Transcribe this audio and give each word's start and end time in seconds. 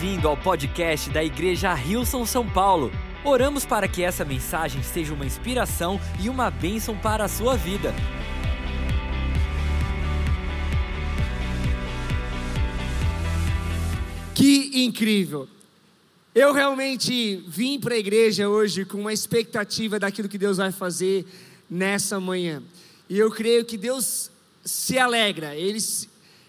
bem-vindo 0.00 0.28
ao 0.28 0.36
podcast 0.36 1.10
da 1.10 1.24
Igreja 1.24 1.74
Rilson 1.74 2.24
São 2.24 2.48
Paulo. 2.48 2.92
Oramos 3.24 3.66
para 3.66 3.88
que 3.88 4.00
essa 4.00 4.24
mensagem 4.24 4.80
seja 4.80 5.12
uma 5.12 5.26
inspiração 5.26 6.00
e 6.20 6.28
uma 6.28 6.52
bênção 6.52 6.96
para 6.96 7.24
a 7.24 7.28
sua 7.28 7.56
vida. 7.56 7.92
Que 14.36 14.84
incrível! 14.84 15.48
Eu 16.32 16.52
realmente 16.52 17.42
vim 17.48 17.80
para 17.80 17.94
a 17.94 17.98
igreja 17.98 18.48
hoje 18.48 18.84
com 18.84 19.00
uma 19.00 19.12
expectativa 19.12 19.98
daquilo 19.98 20.28
que 20.28 20.38
Deus 20.38 20.58
vai 20.58 20.70
fazer 20.70 21.26
nessa 21.68 22.20
manhã. 22.20 22.62
E 23.10 23.18
eu 23.18 23.32
creio 23.32 23.64
que 23.64 23.76
Deus 23.76 24.30
se 24.64 24.96
alegra, 24.96 25.56
Ele 25.56 25.80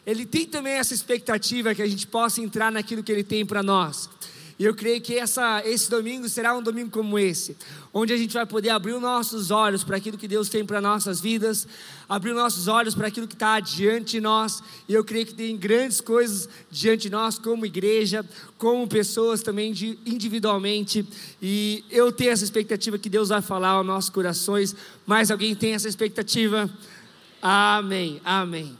ele 0.10 0.26
tem 0.26 0.44
também 0.44 0.74
essa 0.74 0.92
expectativa 0.92 1.76
que 1.76 1.84
a 1.84 1.88
gente 1.88 2.08
possa 2.08 2.42
entrar 2.42 2.72
naquilo 2.72 3.04
que 3.04 3.12
Ele 3.12 3.24
tem 3.24 3.46
para 3.46 3.62
nós. 3.62 4.10
E 4.58 4.66
eu 4.66 4.74
creio 4.74 5.00
que 5.00 5.14
essa, 5.14 5.62
esse 5.64 5.88
domingo 5.88 6.28
será 6.28 6.58
um 6.58 6.64
domingo 6.64 6.90
como 6.90 7.20
esse, 7.20 7.56
onde 7.94 8.12
a 8.12 8.18
gente 8.18 8.34
vai 8.34 8.46
poder 8.46 8.72
abrir 8.72 8.94
os 8.94 9.02
nossos 9.02 9.52
olhos 9.52 9.84
para 9.84 9.98
aquilo 9.98 10.18
que 10.18 10.28
Deus 10.28 10.50
tem 10.50 10.66
para 10.66 10.82
nossas 10.82 11.22
vidas, 11.22 11.68
abrir 12.10 12.32
os 12.32 12.38
nossos 12.38 12.68
olhos 12.68 12.96
para 12.96 13.08
aquilo 13.08 13.28
que 13.28 13.36
está 13.36 13.60
diante 13.60 14.14
de 14.14 14.20
nós. 14.20 14.64
E 14.88 14.96
eu 14.96 15.04
creio 15.04 15.28
que 15.28 15.34
tem 15.36 15.56
grandes 15.56 16.02
coisas 16.02 16.50
diante 16.72 17.04
de 17.04 17.12
nós, 17.12 17.38
como 17.38 17.64
igreja, 17.64 18.26
como 18.58 18.88
pessoas 18.88 19.44
também 19.44 19.72
individualmente. 20.08 21.06
E 21.40 21.86
eu 21.92 22.12
tenho 22.12 22.32
essa 22.32 22.44
expectativa 22.44 22.98
que 22.98 23.10
Deus 23.10 23.30
vai 23.30 23.44
falar 23.44 23.70
aos 23.70 23.86
nossos 23.86 24.10
corações. 24.10 24.76
Mais 25.06 25.30
alguém 25.30 25.54
tem 25.54 25.76
essa 25.76 25.88
expectativa? 25.88 26.68
Amém, 27.42 28.20
amém. 28.26 28.76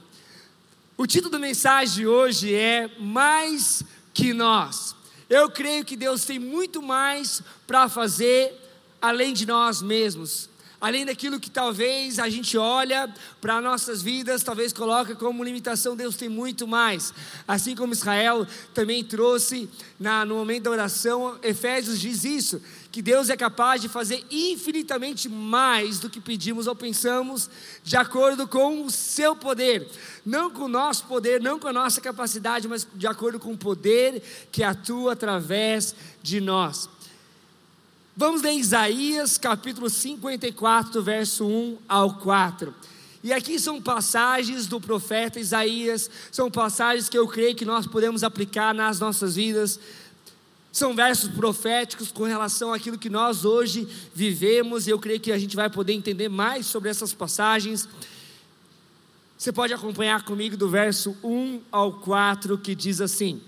O 1.00 1.06
título 1.06 1.30
da 1.30 1.38
mensagem 1.38 1.94
de 1.94 2.06
hoje 2.06 2.54
é 2.54 2.90
Mais 2.98 3.82
que 4.12 4.34
Nós. 4.34 4.94
Eu 5.30 5.50
creio 5.50 5.82
que 5.82 5.96
Deus 5.96 6.26
tem 6.26 6.38
muito 6.38 6.82
mais 6.82 7.40
para 7.66 7.88
fazer 7.88 8.52
além 9.00 9.32
de 9.32 9.46
nós 9.46 9.80
mesmos 9.80 10.50
além 10.80 11.04
daquilo 11.04 11.38
que 11.38 11.50
talvez 11.50 12.18
a 12.18 12.28
gente 12.28 12.56
olha 12.56 13.12
para 13.40 13.60
nossas 13.60 14.00
vidas, 14.00 14.42
talvez 14.42 14.72
coloca 14.72 15.14
como 15.14 15.44
limitação, 15.44 15.94
Deus 15.94 16.16
tem 16.16 16.28
muito 16.28 16.66
mais. 16.66 17.12
Assim 17.46 17.74
como 17.74 17.92
Israel 17.92 18.46
também 18.72 19.04
trouxe 19.04 19.68
na, 19.98 20.24
no 20.24 20.36
momento 20.36 20.64
da 20.64 20.70
oração, 20.70 21.38
Efésios 21.42 22.00
diz 22.00 22.24
isso, 22.24 22.62
que 22.90 23.00
Deus 23.00 23.30
é 23.30 23.36
capaz 23.36 23.80
de 23.80 23.88
fazer 23.88 24.24
infinitamente 24.30 25.28
mais 25.28 26.00
do 26.00 26.10
que 26.10 26.20
pedimos 26.20 26.66
ou 26.66 26.74
pensamos, 26.74 27.48
de 27.84 27.96
acordo 27.96 28.48
com 28.48 28.84
o 28.84 28.90
seu 28.90 29.36
poder, 29.36 29.88
não 30.26 30.50
com 30.50 30.64
o 30.64 30.68
nosso 30.68 31.04
poder, 31.04 31.40
não 31.40 31.58
com 31.58 31.68
a 31.68 31.72
nossa 31.72 32.00
capacidade, 32.00 32.66
mas 32.66 32.86
de 32.94 33.06
acordo 33.06 33.38
com 33.38 33.52
o 33.52 33.58
poder 33.58 34.22
que 34.50 34.62
atua 34.62 35.12
através 35.12 35.94
de 36.22 36.40
nós. 36.40 36.88
Vamos 38.16 38.42
ler 38.42 38.54
Isaías 38.54 39.38
capítulo 39.38 39.88
54, 39.88 41.00
verso 41.00 41.46
1 41.46 41.78
ao 41.88 42.14
4. 42.18 42.74
E 43.22 43.32
aqui 43.32 43.58
são 43.58 43.80
passagens 43.80 44.66
do 44.66 44.80
profeta 44.80 45.38
Isaías, 45.38 46.10
são 46.32 46.50
passagens 46.50 47.08
que 47.08 47.18
eu 47.18 47.28
creio 47.28 47.54
que 47.54 47.66
nós 47.66 47.86
podemos 47.86 48.24
aplicar 48.24 48.74
nas 48.74 48.98
nossas 48.98 49.36
vidas. 49.36 49.78
São 50.72 50.94
versos 50.94 51.30
proféticos 51.30 52.12
com 52.12 52.24
relação 52.24 52.72
àquilo 52.72 52.98
que 52.98 53.10
nós 53.10 53.44
hoje 53.44 53.88
vivemos, 54.14 54.86
e 54.86 54.90
eu 54.90 54.98
creio 54.98 55.20
que 55.20 55.32
a 55.32 55.38
gente 55.38 55.56
vai 55.56 55.68
poder 55.68 55.92
entender 55.92 56.28
mais 56.28 56.66
sobre 56.66 56.88
essas 56.88 57.12
passagens. 57.12 57.88
Você 59.36 59.52
pode 59.52 59.72
acompanhar 59.72 60.24
comigo 60.24 60.56
do 60.56 60.68
verso 60.68 61.16
1 61.24 61.60
ao 61.72 61.94
4, 61.94 62.56
que 62.58 62.74
diz 62.74 63.00
assim: 63.00 63.40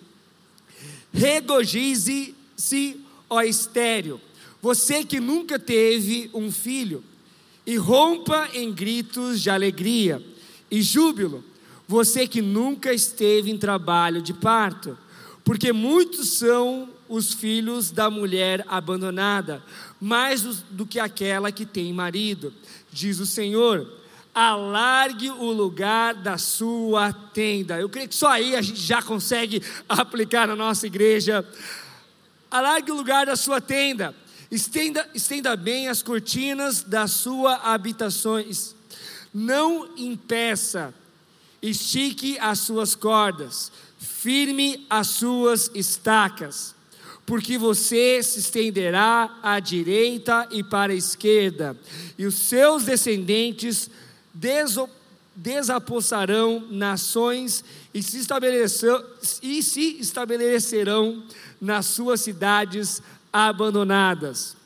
Regozije-se, 1.12 3.00
ó 3.30 3.42
estéreo 3.42 4.20
você 4.62 5.04
que 5.04 5.18
nunca 5.18 5.58
teve 5.58 6.30
um 6.32 6.52
filho, 6.52 7.02
e 7.66 7.76
rompa 7.76 8.48
em 8.54 8.72
gritos 8.72 9.40
de 9.40 9.50
alegria 9.50 10.24
e 10.70 10.80
júbilo. 10.80 11.44
Você 11.88 12.28
que 12.28 12.40
nunca 12.40 12.94
esteve 12.94 13.50
em 13.50 13.58
trabalho 13.58 14.22
de 14.22 14.32
parto, 14.32 14.96
porque 15.44 15.72
muitos 15.72 16.38
são 16.38 16.88
os 17.12 17.34
filhos 17.34 17.90
da 17.90 18.08
mulher 18.08 18.64
abandonada, 18.68 19.62
mais 20.00 20.42
do 20.70 20.86
que 20.86 20.98
aquela 20.98 21.52
que 21.52 21.66
tem 21.66 21.92
marido, 21.92 22.52
diz 22.90 23.20
o 23.20 23.26
Senhor. 23.26 24.00
Alargue 24.34 25.30
o 25.30 25.52
lugar 25.52 26.14
da 26.14 26.38
sua 26.38 27.12
tenda. 27.12 27.78
Eu 27.78 27.88
creio 27.88 28.08
que 28.08 28.14
só 28.14 28.28
aí 28.28 28.56
a 28.56 28.62
gente 28.62 28.80
já 28.80 29.02
consegue 29.02 29.62
aplicar 29.86 30.48
na 30.48 30.56
nossa 30.56 30.86
igreja. 30.86 31.46
Alargue 32.50 32.90
o 32.90 32.96
lugar 32.96 33.26
da 33.26 33.36
sua 33.36 33.60
tenda 33.60 34.14
Estenda, 34.52 35.08
estenda 35.14 35.56
bem 35.56 35.88
as 35.88 36.02
cortinas 36.02 36.82
da 36.82 37.06
sua 37.06 37.54
habitações. 37.72 38.74
Não 39.32 39.96
impeça, 39.96 40.92
estique 41.62 42.38
as 42.38 42.58
suas 42.58 42.94
cordas, 42.94 43.72
firme 43.98 44.86
as 44.90 45.06
suas 45.06 45.70
estacas, 45.74 46.74
porque 47.24 47.56
você 47.56 48.22
se 48.22 48.40
estenderá 48.40 49.38
à 49.42 49.60
direita 49.60 50.48
e 50.50 50.62
para 50.62 50.92
a 50.92 50.96
esquerda, 50.96 51.76
e 52.18 52.26
os 52.26 52.34
seus 52.34 52.84
descendentes 52.84 53.88
desapossarão 55.34 56.66
nações 56.70 57.64
e 57.94 58.02
se, 58.02 58.18
e 59.42 59.62
se 59.62 59.98
estabelecerão 60.00 61.22
nas 61.60 61.86
suas 61.86 62.20
cidades 62.20 63.02
abandonadas. 63.32 64.56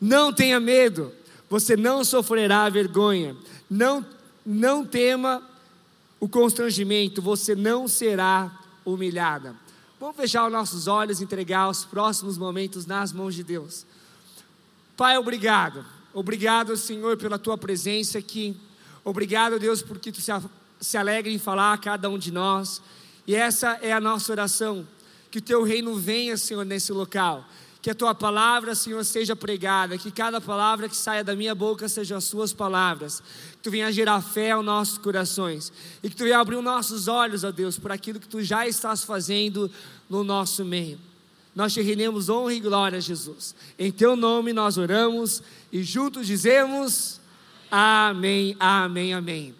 Não 0.00 0.32
tenha 0.32 0.60
medo, 0.60 1.12
você 1.48 1.76
não 1.76 2.04
sofrerá 2.04 2.68
vergonha. 2.68 3.36
Não, 3.68 4.04
não 4.44 4.84
tema 4.84 5.42
o 6.20 6.28
constrangimento, 6.28 7.20
você 7.20 7.54
não 7.54 7.88
será 7.88 8.50
humilhada. 8.84 9.54
Vamos 9.98 10.16
fechar 10.16 10.46
os 10.46 10.52
nossos 10.52 10.86
olhos 10.86 11.20
entregar 11.20 11.68
os 11.68 11.84
próximos 11.84 12.36
momentos 12.36 12.84
nas 12.86 13.12
mãos 13.12 13.34
de 13.34 13.42
Deus. 13.42 13.86
Pai, 14.96 15.16
obrigado. 15.16 15.84
Obrigado, 16.12 16.76
Senhor, 16.76 17.16
pela 17.16 17.38
tua 17.38 17.56
presença 17.56 18.18
aqui. 18.18 18.56
Obrigado, 19.04 19.58
Deus, 19.58 19.82
porque 19.82 20.12
tu 20.12 20.20
se 20.80 20.96
alegra 20.98 21.30
em 21.30 21.38
falar 21.38 21.72
a 21.72 21.78
cada 21.78 22.08
um 22.10 22.18
de 22.18 22.30
nós. 22.30 22.82
E 23.26 23.34
essa 23.34 23.78
é 23.82 23.92
a 23.92 24.00
nossa 24.00 24.32
oração. 24.32 24.86
Que 25.30 25.38
o 25.38 25.42
teu 25.42 25.62
reino 25.62 25.94
venha, 25.96 26.36
Senhor, 26.36 26.64
nesse 26.64 26.92
local 26.92 27.44
que 27.86 27.90
a 27.90 27.94
tua 27.94 28.16
palavra, 28.16 28.74
Senhor, 28.74 29.04
seja 29.04 29.36
pregada, 29.36 29.96
que 29.96 30.10
cada 30.10 30.40
palavra 30.40 30.88
que 30.88 30.96
saia 30.96 31.22
da 31.22 31.36
minha 31.36 31.54
boca 31.54 31.88
sejam 31.88 32.18
as 32.18 32.24
suas 32.24 32.52
palavras, 32.52 33.22
que 33.52 33.58
tu 33.62 33.70
venha 33.70 33.92
gerar 33.92 34.20
fé 34.20 34.50
aos 34.50 34.64
nossos 34.64 34.98
corações 34.98 35.72
e 36.02 36.10
que 36.10 36.16
tu 36.16 36.24
venha 36.24 36.40
abrir 36.40 36.56
os 36.56 36.64
nossos 36.64 37.06
olhos, 37.06 37.44
ó 37.44 37.52
Deus, 37.52 37.78
por 37.78 37.92
aquilo 37.92 38.18
que 38.18 38.26
tu 38.26 38.42
já 38.42 38.66
estás 38.66 39.04
fazendo 39.04 39.70
no 40.10 40.24
nosso 40.24 40.64
meio. 40.64 40.98
Nós 41.54 41.74
te 41.74 41.80
rendemos 41.80 42.28
honra 42.28 42.54
e 42.54 42.58
glória, 42.58 43.00
Jesus. 43.00 43.54
Em 43.78 43.92
teu 43.92 44.16
nome 44.16 44.52
nós 44.52 44.76
oramos 44.76 45.40
e 45.70 45.80
juntos 45.84 46.26
dizemos: 46.26 47.20
Amém, 47.70 48.56
Amém, 48.58 49.14
Amém. 49.14 49.54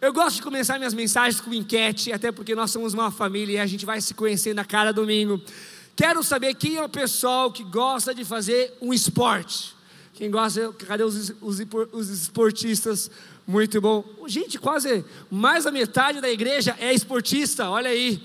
Eu 0.00 0.12
gosto 0.12 0.36
de 0.36 0.42
começar 0.42 0.78
minhas 0.78 0.94
mensagens 0.94 1.40
com 1.40 1.54
enquete, 1.54 2.12
até 2.12 2.32
porque 2.32 2.56
nós 2.56 2.72
somos 2.72 2.92
uma 2.92 3.12
família 3.12 3.54
e 3.54 3.58
a 3.60 3.66
gente 3.66 3.86
vai 3.86 4.00
se 4.00 4.14
conhecendo 4.14 4.58
a 4.58 4.64
cada 4.64 4.92
domingo. 4.92 5.40
Quero 5.96 6.22
saber 6.22 6.54
quem 6.54 6.76
é 6.76 6.84
o 6.84 6.88
pessoal 6.90 7.50
que 7.50 7.64
gosta 7.64 8.14
de 8.14 8.22
fazer 8.22 8.76
um 8.82 8.92
esporte. 8.92 9.74
Quem 10.12 10.30
gosta, 10.30 10.70
cadê 10.86 11.02
os, 11.02 11.32
os, 11.40 11.58
os 11.90 12.10
esportistas? 12.10 13.10
Muito 13.46 13.80
bom. 13.80 14.04
Gente, 14.26 14.58
quase 14.58 15.02
mais 15.30 15.64
da 15.64 15.72
metade 15.72 16.20
da 16.20 16.28
igreja 16.30 16.76
é 16.78 16.92
esportista, 16.92 17.70
olha 17.70 17.88
aí. 17.88 18.22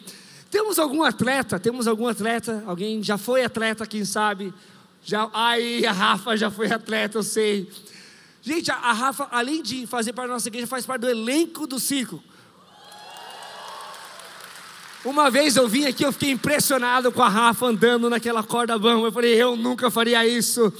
Temos 0.49 0.77
algum 0.77 1.01
atleta? 1.01 1.57
Temos 1.57 1.87
algum 1.87 2.07
atleta? 2.07 2.61
Alguém 2.67 3.01
já 3.01 3.17
foi 3.17 3.45
atleta, 3.45 3.87
quem 3.87 4.03
sabe? 4.03 4.53
Já, 5.01 5.29
aí 5.33 5.85
a 5.85 5.93
Rafa 5.93 6.35
já 6.35 6.51
foi 6.51 6.69
atleta, 6.69 7.19
eu 7.19 7.23
sei. 7.23 7.71
Gente, 8.41 8.69
a, 8.69 8.75
a 8.75 8.91
Rafa, 8.91 9.29
além 9.31 9.63
de 9.63 9.87
fazer 9.87 10.11
parte 10.11 10.27
da 10.27 10.33
nossa 10.33 10.49
igreja, 10.49 10.67
faz 10.67 10.85
parte 10.85 11.01
do 11.01 11.09
elenco 11.09 11.65
do 11.65 11.79
circo. 11.79 12.21
Uma 15.03 15.31
vez 15.31 15.55
eu 15.55 15.67
vim 15.67 15.85
aqui, 15.85 16.03
eu 16.03 16.11
fiquei 16.11 16.29
impressionado 16.29 17.11
com 17.11 17.23
a 17.23 17.29
Rafa 17.29 17.65
andando 17.65 18.07
naquela 18.07 18.43
corda 18.43 18.77
bamba. 18.77 19.07
Eu 19.07 19.11
falei, 19.11 19.33
eu 19.33 19.55
nunca 19.55 19.89
faria 19.89 20.25
isso. 20.27 20.71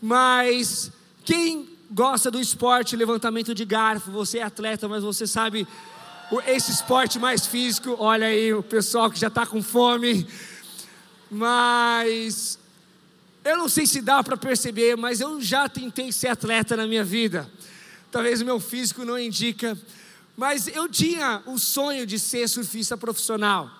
Mas 0.00 0.92
quem 1.24 1.66
gosta 1.90 2.30
do 2.30 2.38
esporte, 2.38 2.94
levantamento 2.96 3.54
de 3.54 3.64
garfo, 3.64 4.10
você 4.10 4.38
é 4.38 4.42
atleta, 4.42 4.86
mas 4.86 5.02
você 5.02 5.26
sabe 5.26 5.66
esse 6.46 6.70
esporte 6.70 7.18
mais 7.18 7.46
físico, 7.46 7.96
olha 7.98 8.26
aí 8.26 8.52
o 8.52 8.62
pessoal 8.62 9.10
que 9.10 9.18
já 9.18 9.28
está 9.28 9.46
com 9.46 9.62
fome. 9.62 10.26
Mas 11.30 12.58
eu 13.42 13.56
não 13.56 13.70
sei 13.70 13.86
se 13.86 14.02
dá 14.02 14.22
para 14.22 14.36
perceber, 14.36 14.96
mas 14.96 15.20
eu 15.20 15.40
já 15.40 15.66
tentei 15.66 16.12
ser 16.12 16.28
atleta 16.28 16.76
na 16.76 16.86
minha 16.86 17.04
vida. 17.04 17.50
Talvez 18.10 18.42
o 18.42 18.44
meu 18.44 18.60
físico 18.60 19.02
não 19.02 19.18
indica, 19.18 19.78
mas 20.36 20.68
eu 20.68 20.88
tinha 20.88 21.42
o 21.46 21.58
sonho 21.58 22.06
de 22.06 22.18
ser 22.18 22.46
surfista 22.48 22.96
profissional. 22.96 23.70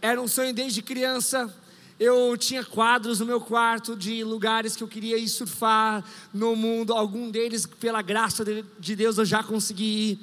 era 0.00 0.20
um 0.20 0.26
sonho 0.26 0.52
desde 0.52 0.82
criança. 0.82 1.54
Eu 2.00 2.36
tinha 2.36 2.64
quadros 2.64 3.20
no 3.20 3.26
meu 3.26 3.40
quarto 3.40 3.94
de 3.94 4.24
lugares 4.24 4.74
que 4.74 4.82
eu 4.82 4.88
queria 4.88 5.16
ir 5.16 5.28
surfar 5.28 6.02
no 6.34 6.56
mundo. 6.56 6.92
Algum 6.92 7.30
deles, 7.30 7.66
pela 7.66 8.02
graça 8.02 8.44
de 8.80 8.96
Deus, 8.96 9.18
eu 9.18 9.24
já 9.24 9.44
consegui 9.44 9.84
ir. 9.84 10.18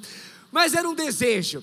Mas 0.52 0.74
era 0.74 0.86
um 0.86 0.94
desejo. 0.94 1.62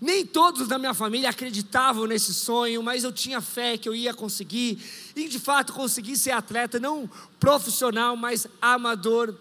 Nem 0.00 0.26
todos 0.26 0.68
da 0.68 0.78
minha 0.78 0.92
família 0.92 1.30
acreditavam 1.30 2.06
nesse 2.06 2.34
sonho, 2.34 2.82
mas 2.82 3.04
eu 3.04 3.12
tinha 3.12 3.40
fé 3.40 3.78
que 3.78 3.88
eu 3.88 3.94
ia 3.94 4.12
conseguir. 4.12 4.82
E 5.16 5.28
de 5.28 5.38
fato 5.38 5.72
consegui 5.72 6.16
ser 6.16 6.32
atleta, 6.32 6.78
não 6.78 7.08
profissional, 7.40 8.14
mas 8.16 8.46
amador. 8.60 9.34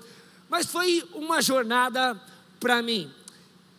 Mas 0.50 0.68
foi 0.68 1.04
uma 1.14 1.42
jornada 1.42 2.18
para 2.62 2.82
mim. 2.82 3.12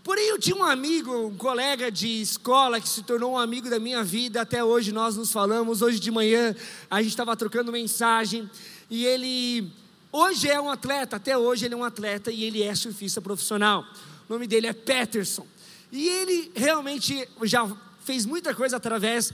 Porém, 0.05 0.29
eu 0.29 0.39
tinha 0.39 0.55
um 0.55 0.62
amigo, 0.62 1.29
um 1.29 1.35
colega 1.35 1.91
de 1.91 2.21
escola 2.21 2.79
que 2.79 2.87
se 2.87 3.03
tornou 3.03 3.33
um 3.33 3.39
amigo 3.39 3.71
da 3.71 3.81
minha 3.81 4.05
vida. 4.05 4.43
Até 4.43 4.62
hoje 4.62 4.93
nós 4.93 5.17
nos 5.17 5.33
falamos. 5.33 5.81
Hoje 5.81 5.99
de 5.99 6.11
manhã 6.11 6.55
a 6.91 7.01
gente 7.01 7.12
estava 7.12 7.35
trocando 7.35 7.73
mensagem. 7.73 8.49
E 8.91 9.06
ele, 9.06 9.73
hoje 10.12 10.47
é 10.47 10.61
um 10.61 10.71
atleta, 10.71 11.17
até 11.17 11.39
hoje 11.39 11.65
ele 11.65 11.73
é 11.73 11.77
um 11.79 11.83
atleta 11.83 12.31
e 12.31 12.45
ele 12.45 12.62
é 12.62 12.75
surfista 12.75 13.19
profissional. 13.23 13.83
O 14.29 14.35
nome 14.35 14.47
dele 14.47 14.67
é 14.67 14.75
Peterson. 14.75 15.47
E 15.91 16.07
ele 16.07 16.53
realmente 16.55 17.27
já 17.45 17.67
fez 18.05 18.27
muita 18.27 18.55
coisa 18.55 18.77
através 18.77 19.33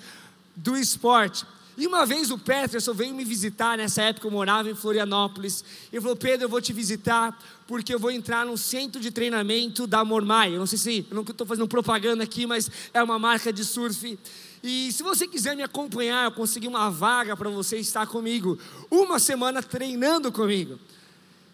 do 0.55 0.77
esporte. 0.77 1.45
E 1.81 1.87
uma 1.87 2.05
vez 2.05 2.31
o 2.31 2.37
Peterson 2.37 2.93
veio 2.93 3.15
me 3.15 3.25
visitar, 3.25 3.79
nessa 3.79 4.03
época 4.03 4.27
eu 4.27 4.31
morava 4.31 4.71
em 4.71 4.75
Florianópolis, 4.75 5.65
e 5.91 5.99
falou: 5.99 6.15
Pedro, 6.15 6.45
eu 6.45 6.49
vou 6.51 6.61
te 6.61 6.75
visitar 6.75 7.43
porque 7.67 7.95
eu 7.95 7.99
vou 7.99 8.11
entrar 8.11 8.45
no 8.45 8.59
centro 8.59 9.01
de 9.01 9.11
treinamento 9.11 9.87
da 9.87 10.05
Mormai. 10.05 10.55
Eu 10.55 10.59
não 10.59 10.67
sei 10.67 10.79
se, 10.79 11.07
eu 11.11 11.15
não 11.15 11.23
estou 11.23 11.47
fazendo 11.47 11.67
propaganda 11.67 12.23
aqui, 12.23 12.45
mas 12.47 12.71
é 12.93 13.03
uma 13.03 13.19
marca 13.19 13.51
de 13.51 13.65
surf. 13.65 14.19
E 14.63 14.93
se 14.93 15.03
você 15.03 15.27
quiser 15.27 15.57
me 15.57 15.63
acompanhar, 15.63 16.27
eu 16.27 16.33
consegui 16.33 16.69
uma 16.69 16.91
vaga 16.91 17.35
para 17.35 17.49
você 17.49 17.79
estar 17.79 18.07
comigo, 18.07 18.59
uma 18.91 19.19
semana 19.19 19.63
treinando 19.63 20.31
comigo. 20.31 20.79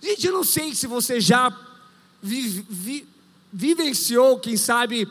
Gente, 0.02 0.26
eu 0.26 0.32
não 0.32 0.42
sei 0.42 0.74
se 0.74 0.88
você 0.88 1.20
já 1.20 1.56
vi, 2.20 2.66
vi, 2.68 3.06
vivenciou, 3.52 4.40
quem 4.40 4.56
sabe, 4.56 5.08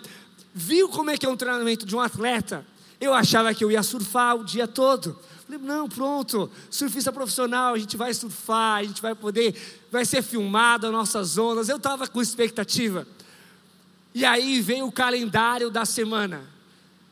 viu 0.54 0.90
como 0.90 1.10
é 1.10 1.18
que 1.18 1.26
é 1.26 1.30
um 1.30 1.38
treinamento 1.38 1.86
de 1.86 1.96
um 1.96 2.02
atleta. 2.02 2.66
Eu 3.00 3.14
achava 3.14 3.54
que 3.54 3.64
eu 3.64 3.72
ia 3.72 3.84
surfar 3.84 4.36
o 4.36 4.44
dia 4.44 4.68
todo. 4.68 5.20
Falei, 5.46 5.62
não, 5.62 5.88
pronto, 5.88 6.50
surfista 6.72 7.12
profissional, 7.12 7.76
a 7.76 7.78
gente 7.78 7.96
vai 7.96 8.14
surfar, 8.14 8.80
a 8.80 8.84
gente 8.84 9.02
vai 9.02 9.14
poder, 9.14 9.56
vai 9.92 10.04
ser 10.04 10.24
filmado 10.24 10.88
as 10.88 10.92
nossas 10.92 11.38
ondas. 11.38 11.70
Eu 11.70 11.78
estava 11.78 12.08
com 12.08 12.22
expectativa. 12.22 13.08
E 14.14 14.26
aí 14.26 14.60
vem 14.62 14.82
o 14.82 14.92
calendário 14.92 15.70
da 15.70 15.86
semana. 15.86 16.42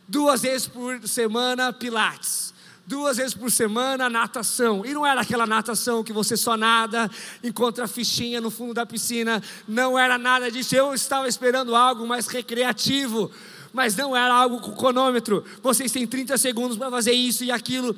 Duas 0.08 0.42
vezes 0.42 0.68
por 0.68 1.08
semana, 1.08 1.72
Pilates. 1.72 2.54
Duas 2.86 3.18
vezes 3.18 3.34
por 3.34 3.52
semana, 3.52 4.10
natação. 4.10 4.86
E 4.86 4.94
não 4.94 5.06
era 5.06 5.22
aquela 5.22 5.46
natação 5.46 6.04
que 6.04 6.12
você 6.12 6.36
só 6.36 6.58
nada, 6.58 7.10
encontra 7.44 7.86
a 7.86 7.88
fichinha 7.88 8.42
no 8.42 8.50
fundo 8.50 8.74
da 8.74 8.86
piscina. 8.86 9.42
Não 9.68 9.98
era 9.98 10.18
nada 10.18 10.52
disso. 10.52 10.76
Eu 10.76 10.94
estava 10.94 11.28
esperando 11.28 11.76
algo 11.76 12.06
mais 12.06 12.28
recreativo 12.28 13.32
mas 13.74 13.96
não 13.96 14.16
era 14.16 14.34
algo 14.34 14.62
com 14.62 14.76
cronômetro. 14.76 15.44
Vocês 15.62 15.92
têm 15.92 16.06
30 16.06 16.38
segundos 16.38 16.78
para 16.78 16.92
fazer 16.92 17.12
isso 17.12 17.44
e 17.44 17.52
aquilo. 17.52 17.98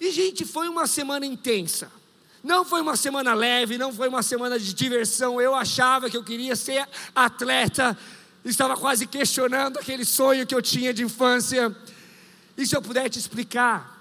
E, 0.00 0.12
gente, 0.12 0.44
foi 0.44 0.68
uma 0.68 0.86
semana 0.86 1.26
intensa. 1.26 1.90
Não 2.42 2.64
foi 2.64 2.80
uma 2.80 2.94
semana 2.94 3.34
leve, 3.34 3.76
não 3.76 3.92
foi 3.92 4.08
uma 4.08 4.22
semana 4.22 4.58
de 4.58 4.72
diversão. 4.72 5.40
Eu 5.40 5.54
achava 5.54 6.08
que 6.08 6.16
eu 6.16 6.22
queria 6.22 6.54
ser 6.54 6.86
atleta, 7.14 7.98
estava 8.44 8.76
quase 8.76 9.06
questionando 9.06 9.78
aquele 9.78 10.04
sonho 10.04 10.46
que 10.46 10.54
eu 10.54 10.62
tinha 10.62 10.94
de 10.94 11.02
infância. 11.02 11.74
E 12.56 12.64
se 12.64 12.76
eu 12.76 12.82
puder 12.82 13.08
te 13.08 13.18
explicar, 13.18 13.94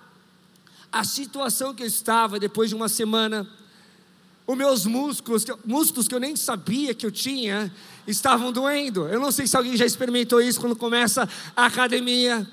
a 0.92 1.04
situação 1.04 1.74
que 1.74 1.81
eu 1.81 1.88
estava 1.88 2.40
depois 2.40 2.69
de 2.69 2.75
uma 2.75 2.88
semana, 2.88 3.50
os 4.45 4.57
meus 4.57 4.86
músculos, 4.86 5.45
músculos 5.66 6.07
que 6.07 6.16
eu 6.16 6.19
nem 6.19 6.36
sabia 6.36 6.94
que 6.94 7.06
eu 7.06 7.12
tinha, 7.12 7.74
estavam 8.06 8.51
doendo. 8.51 9.07
Eu 9.07 9.19
não 9.19 9.31
sei 9.31 9.48
se 9.48 9.56
alguém 9.56 9.78
já 9.78 9.86
experimentou 9.86 10.42
isso 10.42 10.60
quando 10.60 10.75
começa 10.75 11.28
a 11.56 11.66
academia. 11.66 12.45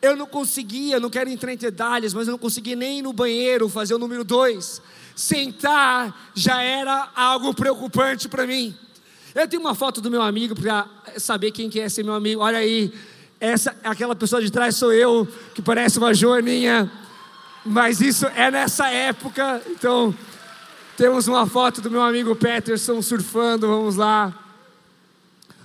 Eu 0.00 0.16
não 0.16 0.26
conseguia, 0.26 1.00
não 1.00 1.10
quero 1.10 1.28
entrar 1.28 1.52
em 1.52 1.56
detalhes, 1.56 2.14
mas 2.14 2.28
eu 2.28 2.32
não 2.32 2.38
conseguia 2.38 2.76
nem 2.76 3.00
ir 3.00 3.02
no 3.02 3.12
banheiro 3.12 3.68
fazer 3.68 3.94
o 3.94 3.98
número 3.98 4.22
dois. 4.22 4.80
Sentar 5.16 6.30
já 6.34 6.62
era 6.62 7.10
algo 7.16 7.52
preocupante 7.52 8.28
para 8.28 8.46
mim. 8.46 8.76
Eu 9.34 9.48
tenho 9.48 9.60
uma 9.60 9.74
foto 9.74 10.00
do 10.00 10.10
meu 10.10 10.22
amigo 10.22 10.54
para 10.54 10.88
saber 11.16 11.50
quem 11.50 11.68
que 11.68 11.80
é 11.80 11.86
esse 11.86 12.04
meu 12.04 12.14
amigo. 12.14 12.42
Olha 12.42 12.58
aí, 12.58 12.92
essa, 13.40 13.76
aquela 13.82 14.14
pessoa 14.14 14.40
de 14.40 14.50
trás 14.50 14.76
sou 14.76 14.92
eu, 14.92 15.26
que 15.52 15.60
parece 15.60 15.98
uma 15.98 16.14
joaninha. 16.14 16.90
Mas 17.64 18.00
isso 18.00 18.24
é 18.26 18.52
nessa 18.52 18.88
época, 18.88 19.60
então 19.70 20.14
temos 20.98 21.28
uma 21.28 21.46
foto 21.46 21.80
do 21.80 21.88
meu 21.88 22.02
amigo 22.02 22.34
Peterson 22.34 23.00
surfando, 23.00 23.68
vamos 23.68 23.94
lá. 23.94 24.36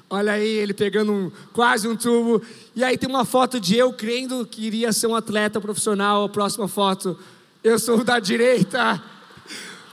Olha 0.07 0.33
aí, 0.33 0.47
ele 0.47 0.75
pegando 0.75 1.11
um, 1.11 1.31
quase 1.51 1.87
um 1.87 1.95
tubo. 1.95 2.39
E 2.75 2.83
aí 2.83 2.99
tem 2.99 3.09
uma 3.09 3.25
foto 3.25 3.59
de 3.59 3.75
eu 3.75 3.91
crendo 3.91 4.45
que 4.45 4.63
iria 4.63 4.93
ser 4.93 5.07
um 5.07 5.15
atleta 5.15 5.59
profissional. 5.59 6.25
A 6.25 6.29
próxima 6.29 6.67
foto, 6.67 7.17
eu 7.63 7.79
sou 7.79 8.03
da 8.03 8.19
direita. 8.19 9.01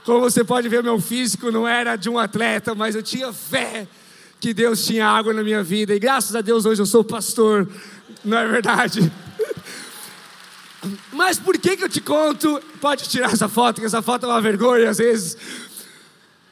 Como 0.05 0.19
você 0.19 0.43
pode 0.43 0.69
ver, 0.69 0.83
meu 0.83 1.01
físico 1.01 1.49
não 1.49 1.67
era 1.67 1.95
de 1.95 2.07
um 2.07 2.19
atleta, 2.19 2.75
mas 2.75 2.93
eu 2.93 3.01
tinha 3.01 3.33
fé 3.33 3.87
que 4.39 4.53
Deus 4.53 4.85
tinha 4.85 5.07
água 5.07 5.33
na 5.33 5.41
minha 5.41 5.63
vida. 5.63 5.95
E 5.95 5.97
graças 5.97 6.35
a 6.35 6.41
Deus 6.41 6.67
hoje 6.67 6.83
eu 6.83 6.85
sou 6.85 7.03
pastor. 7.03 7.67
Não 8.23 8.37
é 8.37 8.47
verdade? 8.47 9.11
Mas 11.13 11.37
por 11.37 11.57
que, 11.57 11.77
que 11.77 11.83
eu 11.83 11.89
te 11.89 12.01
conto? 12.01 12.61
Pode 12.79 13.07
tirar 13.07 13.31
essa 13.31 13.47
foto, 13.47 13.79
que 13.79 13.85
essa 13.85 14.01
foto 14.01 14.25
é 14.25 14.29
uma 14.29 14.41
vergonha 14.41 14.89
às 14.89 14.97
vezes. 14.97 15.37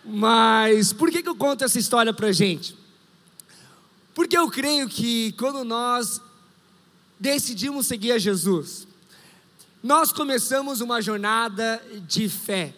Mas 0.06 0.94
por 0.94 1.10
que, 1.10 1.24
que 1.24 1.30
eu 1.30 1.36
conto 1.36 1.64
essa 1.64 1.80
história 1.80 2.14
pra 2.14 2.31
gente? 2.31 2.78
Porque 4.14 4.38
eu 4.38 4.50
creio 4.50 4.88
que 4.88 5.31
quando 5.34 5.64
nós 5.64 6.22
decidimos 7.20 7.88
seguir 7.88 8.12
a 8.12 8.20
Jesus, 8.20 8.88
nós 9.81 10.12
começamos 10.12 10.82
uma 10.82 11.02
jornada 11.02 11.82
de 12.08 12.30
fé. 12.30 12.74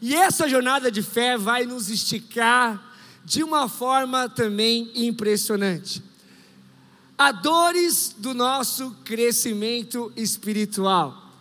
E 0.00 0.14
essa 0.14 0.48
jornada 0.48 0.90
de 0.90 1.02
fé 1.02 1.38
vai 1.38 1.64
nos 1.64 1.88
esticar 1.88 2.92
de 3.24 3.42
uma 3.42 3.68
forma 3.68 4.28
também 4.28 4.90
impressionante 4.94 6.02
a 7.16 7.30
dores 7.30 8.14
do 8.18 8.34
nosso 8.34 8.90
crescimento 9.04 10.12
espiritual. 10.16 11.32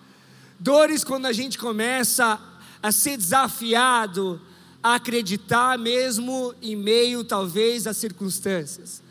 Dores 0.59 1.03
quando 1.03 1.25
a 1.25 1.33
gente 1.33 1.57
começa 1.57 2.39
a 2.81 2.91
ser 2.91 3.17
desafiado 3.17 4.39
a 4.83 4.95
acreditar 4.95 5.77
mesmo 5.77 6.53
em 6.61 6.75
meio 6.75 7.23
talvez 7.23 7.87
às 7.87 7.97
circunstâncias. 7.97 9.01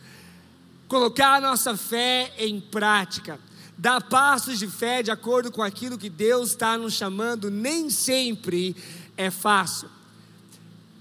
Colocar 0.87 1.37
a 1.37 1.41
nossa 1.41 1.77
fé 1.77 2.33
em 2.39 2.61
prática, 2.61 3.41
dar 3.77 4.03
passos 4.03 4.59
de 4.59 4.69
fé 4.69 5.03
de 5.03 5.11
acordo 5.11 5.51
com 5.51 5.63
aquilo 5.63 5.97
que 5.97 6.11
Deus 6.11 6.51
está 6.51 6.77
nos 6.77 6.93
chamando, 6.93 7.51
nem 7.51 7.89
sempre 7.89 8.77
é 9.17 9.31
fácil. 9.31 9.89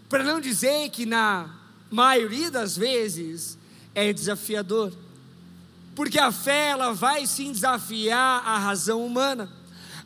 Para 0.07 0.23
não 0.23 0.39
dizer 0.39 0.89
que 0.89 1.05
na 1.05 1.49
maioria 1.89 2.49
das 2.49 2.77
vezes 2.77 3.57
é 3.93 4.11
desafiador. 4.13 4.93
Porque 5.95 6.19
a 6.19 6.31
fé 6.31 6.69
ela 6.69 6.93
vai 6.93 7.25
sim 7.25 7.51
desafiar 7.51 8.43
a 8.45 8.57
razão 8.57 9.05
humana. 9.05 9.49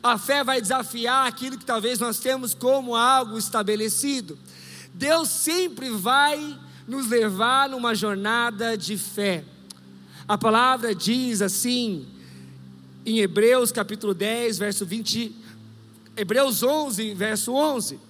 A 0.02 0.18
fé 0.18 0.44
vai 0.44 0.60
desafiar 0.60 1.26
aquilo 1.26 1.58
que 1.58 1.64
talvez 1.64 1.98
nós 1.98 2.18
temos 2.18 2.54
como 2.54 2.94
algo 2.94 3.38
estabelecido. 3.38 4.38
Deus 4.92 5.28
sempre 5.28 5.90
vai 5.90 6.58
nos 6.86 7.08
levar 7.08 7.68
numa 7.68 7.94
jornada 7.94 8.76
de 8.76 8.96
fé. 8.96 9.44
A 10.28 10.36
palavra 10.36 10.94
diz 10.94 11.42
assim, 11.42 12.06
em 13.04 13.18
Hebreus 13.18 13.70
capítulo 13.70 14.14
10, 14.14 14.58
verso 14.58 14.84
20, 14.84 15.34
Hebreus 16.16 16.62
11, 16.62 17.14
verso 17.14 17.52
11. 17.52 18.00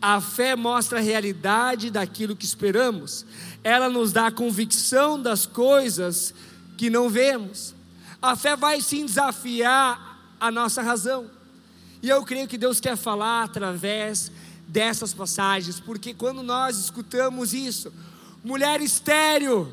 A 0.00 0.20
fé 0.20 0.56
mostra 0.56 0.98
a 0.98 1.02
realidade 1.02 1.90
daquilo 1.90 2.34
que 2.34 2.46
esperamos. 2.46 3.26
Ela 3.62 3.90
nos 3.90 4.12
dá 4.12 4.28
a 4.28 4.32
convicção 4.32 5.20
das 5.20 5.44
coisas 5.44 6.32
que 6.80 6.88
não 6.88 7.10
vemos. 7.10 7.74
A 8.22 8.34
fé 8.34 8.56
vai 8.56 8.80
sim 8.80 9.04
desafiar 9.04 10.18
a 10.40 10.50
nossa 10.50 10.80
razão. 10.80 11.30
E 12.02 12.08
eu 12.08 12.24
creio 12.24 12.48
que 12.48 12.56
Deus 12.56 12.80
quer 12.80 12.96
falar 12.96 13.44
através 13.44 14.32
dessas 14.66 15.12
passagens, 15.12 15.78
porque 15.78 16.14
quando 16.14 16.42
nós 16.42 16.78
escutamos 16.78 17.52
isso, 17.52 17.92
mulher 18.42 18.80
estéreo, 18.80 19.70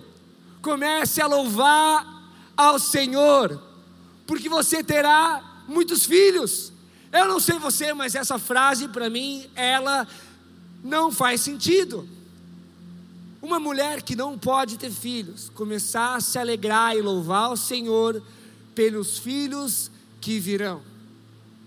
comece 0.62 1.22
a 1.22 1.28
louvar 1.28 2.30
ao 2.58 2.78
Senhor, 2.78 3.58
porque 4.26 4.50
você 4.50 4.84
terá 4.84 5.64
muitos 5.66 6.06
filhos. 6.06 6.74
Eu 7.10 7.26
não 7.26 7.40
sei 7.40 7.58
você, 7.58 7.94
mas 7.94 8.16
essa 8.16 8.38
frase 8.38 8.90
para 8.90 9.10
mim, 9.10 9.50
ela 9.56 10.06
não 10.84 11.10
faz 11.10 11.40
sentido. 11.40 12.06
Uma 13.48 13.62
mulher 13.62 14.02
que 14.02 14.14
não 14.14 14.38
pode 14.38 14.78
ter 14.78 14.92
filhos, 14.92 15.50
começar 15.56 16.16
a 16.16 16.20
se 16.20 16.38
alegrar 16.38 16.98
e 16.98 17.02
louvar 17.02 17.50
o 17.50 17.56
Senhor 17.56 18.22
pelos 18.76 19.20
filhos 19.20 19.90
que 20.20 20.38
virão. 20.38 20.82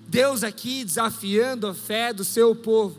Deus 0.07 0.45
aqui 0.45 0.85
desafiando 0.85 1.67
a 1.67 1.73
fé 1.73 2.13
do 2.13 2.23
seu 2.23 2.55
povo. 2.55 2.99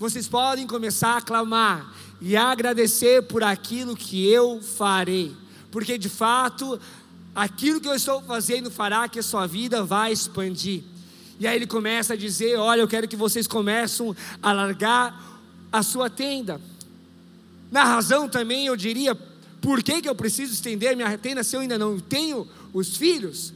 Vocês 0.00 0.26
podem 0.26 0.66
começar 0.66 1.16
a 1.16 1.20
clamar 1.20 1.94
e 2.20 2.36
agradecer 2.36 3.22
por 3.22 3.44
aquilo 3.44 3.94
que 3.94 4.28
eu 4.28 4.60
farei, 4.60 5.32
porque 5.70 5.96
de 5.96 6.08
fato, 6.08 6.80
aquilo 7.32 7.80
que 7.80 7.86
eu 7.86 7.94
estou 7.94 8.20
fazendo 8.22 8.68
fará 8.68 9.08
que 9.08 9.20
a 9.20 9.22
sua 9.22 9.46
vida 9.46 9.84
vá 9.84 10.10
expandir. 10.10 10.82
E 11.38 11.46
aí 11.46 11.54
ele 11.54 11.68
começa 11.68 12.14
a 12.14 12.16
dizer: 12.16 12.56
Olha, 12.56 12.80
eu 12.80 12.88
quero 12.88 13.06
que 13.06 13.14
vocês 13.14 13.46
comecem 13.46 14.12
a 14.42 14.52
largar 14.52 15.40
a 15.70 15.84
sua 15.84 16.10
tenda. 16.10 16.60
Na 17.70 17.84
razão 17.84 18.28
também 18.28 18.66
eu 18.66 18.76
diria: 18.76 19.14
por 19.60 19.82
que, 19.82 20.02
que 20.02 20.08
eu 20.08 20.14
preciso 20.14 20.52
estender 20.52 20.96
minha 20.96 21.16
tenda 21.18 21.42
se 21.42 21.56
eu 21.56 21.60
ainda 21.60 21.78
não 21.78 21.98
tenho 21.98 22.46
os 22.72 22.96
filhos? 22.96 23.52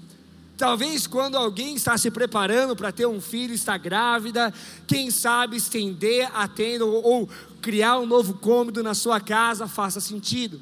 Talvez 0.57 1.07
quando 1.07 1.37
alguém 1.37 1.75
está 1.75 1.97
se 1.97 2.11
preparando 2.11 2.77
para 2.77 2.93
ter 2.93 3.07
um 3.07 3.21
filho, 3.21 3.55
está 3.55 3.77
grávida, 3.77 4.53
quem 4.87 5.11
sabe 5.11 5.57
estender 5.57 6.31
a 6.33 6.47
tenda 6.47 6.85
ou, 6.85 7.03
ou 7.03 7.29
criar 7.61 7.99
um 7.99 8.07
novo 8.07 8.35
cômodo 8.35 8.83
na 8.83 8.95
sua 8.95 9.21
casa 9.21 9.67
faça 9.67 10.01
sentido. 10.01 10.61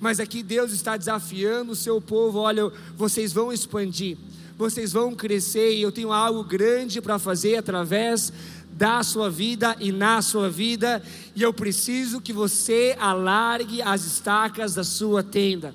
Mas 0.00 0.20
aqui 0.20 0.42
Deus 0.42 0.72
está 0.72 0.96
desafiando 0.96 1.72
o 1.72 1.76
seu 1.76 2.00
povo: 2.00 2.38
olha, 2.38 2.70
vocês 2.96 3.32
vão 3.32 3.52
expandir, 3.52 4.16
vocês 4.56 4.92
vão 4.92 5.14
crescer, 5.14 5.74
e 5.74 5.82
eu 5.82 5.92
tenho 5.92 6.12
algo 6.12 6.44
grande 6.44 7.00
para 7.00 7.18
fazer 7.18 7.56
através 7.56 8.32
da 8.76 9.02
sua 9.02 9.30
vida 9.30 9.74
e 9.80 9.90
na 9.90 10.20
sua 10.20 10.50
vida, 10.50 11.02
e 11.34 11.42
eu 11.42 11.52
preciso 11.52 12.20
que 12.20 12.32
você 12.32 12.96
alargue 13.00 13.80
as 13.80 14.04
estacas 14.04 14.74
da 14.74 14.84
sua 14.84 15.22
tenda 15.22 15.74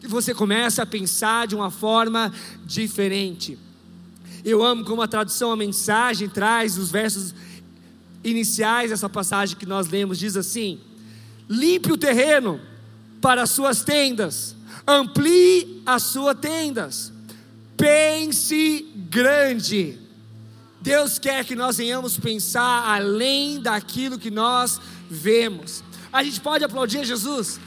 que 0.00 0.06
você 0.06 0.32
começa 0.32 0.82
a 0.82 0.86
pensar 0.86 1.46
de 1.46 1.54
uma 1.54 1.70
forma 1.70 2.32
diferente. 2.64 3.58
Eu 4.44 4.64
amo 4.64 4.84
como 4.84 5.02
a 5.02 5.08
tradução, 5.08 5.50
a 5.50 5.56
mensagem 5.56 6.28
traz 6.28 6.78
os 6.78 6.90
versos 6.90 7.34
iniciais 8.22 8.90
dessa 8.90 9.08
passagem 9.08 9.56
que 9.56 9.66
nós 9.66 9.88
lemos, 9.88 10.18
diz 10.18 10.36
assim: 10.36 10.80
limpe 11.48 11.92
o 11.92 11.96
terreno 11.98 12.60
para 13.20 13.42
as 13.42 13.50
suas 13.50 13.82
tendas, 13.82 14.54
amplie 14.86 15.82
as 15.84 16.04
suas 16.04 16.38
tendas, 16.38 17.12
pense 17.76 18.86
grande. 19.10 19.98
Deus 20.80 21.18
quer 21.18 21.44
que 21.44 21.54
nós 21.54 21.78
venhamos 21.78 22.16
pensar 22.16 22.88
além 22.88 23.60
daquilo 23.60 24.18
que 24.18 24.30
nós 24.30 24.80
vemos. 25.10 25.82
A 26.12 26.22
gente 26.22 26.40
pode 26.40 26.64
aplaudir 26.64 27.04
Jesus? 27.04 27.60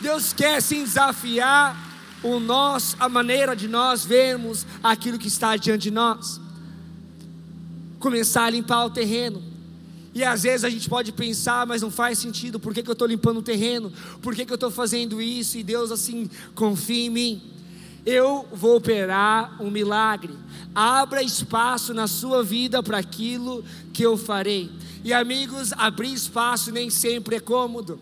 Deus 0.00 0.32
quer 0.32 0.60
sim 0.60 0.82
desafiar 0.82 1.90
o 2.22 2.40
nós, 2.40 2.96
a 2.98 3.08
maneira 3.08 3.54
de 3.54 3.68
nós 3.68 4.04
vermos 4.04 4.66
aquilo 4.82 5.18
que 5.18 5.28
está 5.28 5.56
diante 5.56 5.82
de 5.82 5.90
nós. 5.90 6.40
Começar 7.98 8.44
a 8.44 8.50
limpar 8.50 8.84
o 8.84 8.90
terreno. 8.90 9.42
E 10.14 10.22
às 10.22 10.42
vezes 10.42 10.64
a 10.64 10.70
gente 10.70 10.88
pode 10.88 11.12
pensar, 11.12 11.66
mas 11.66 11.82
não 11.82 11.90
faz 11.90 12.18
sentido, 12.18 12.60
por 12.60 12.74
que, 12.74 12.82
que 12.82 12.90
eu 12.90 12.94
estou 12.94 13.08
limpando 13.08 13.38
o 13.38 13.42
terreno? 13.42 13.92
Por 14.20 14.34
que, 14.34 14.44
que 14.44 14.52
eu 14.52 14.56
estou 14.56 14.70
fazendo 14.70 15.22
isso? 15.22 15.56
E 15.56 15.62
Deus 15.62 15.90
assim, 15.90 16.28
confia 16.54 17.06
em 17.06 17.10
mim. 17.10 17.42
Eu 18.04 18.48
vou 18.52 18.76
operar 18.76 19.56
um 19.60 19.70
milagre. 19.70 20.34
Abra 20.74 21.22
espaço 21.22 21.94
na 21.94 22.06
sua 22.06 22.42
vida 22.42 22.82
para 22.82 22.98
aquilo 22.98 23.64
que 23.92 24.02
eu 24.02 24.16
farei. 24.16 24.70
E 25.04 25.12
amigos, 25.12 25.72
abrir 25.74 26.12
espaço 26.12 26.70
nem 26.72 26.90
sempre 26.90 27.36
é 27.36 27.40
cômodo 27.40 27.98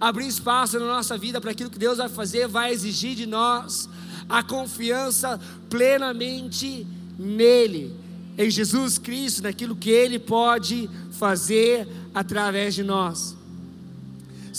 abrir 0.00 0.26
espaço 0.26 0.80
na 0.80 0.86
nossa 0.86 1.18
vida 1.18 1.40
para 1.40 1.50
aquilo 1.50 1.68
que 1.68 1.78
Deus 1.78 1.98
vai 1.98 2.08
fazer, 2.08 2.48
vai 2.48 2.72
exigir 2.72 3.14
de 3.14 3.26
nós 3.26 3.88
a 4.28 4.42
confiança 4.42 5.38
plenamente 5.68 6.86
nele, 7.18 7.94
em 8.38 8.48
Jesus 8.48 8.96
Cristo, 8.96 9.42
naquilo 9.42 9.76
que 9.76 9.90
ele 9.90 10.18
pode 10.18 10.88
fazer 11.10 11.86
através 12.14 12.74
de 12.74 12.82
nós. 12.82 13.36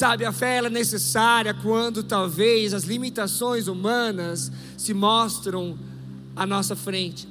Sabe, 0.01 0.25
a 0.25 0.31
fé 0.31 0.57
é 0.57 0.67
necessária 0.67 1.53
quando 1.53 2.01
talvez 2.01 2.73
as 2.73 2.85
limitações 2.85 3.67
humanas 3.67 4.51
se 4.75 4.95
mostram 4.95 5.77
à 6.35 6.43
nossa 6.43 6.75
frente. 6.75 7.27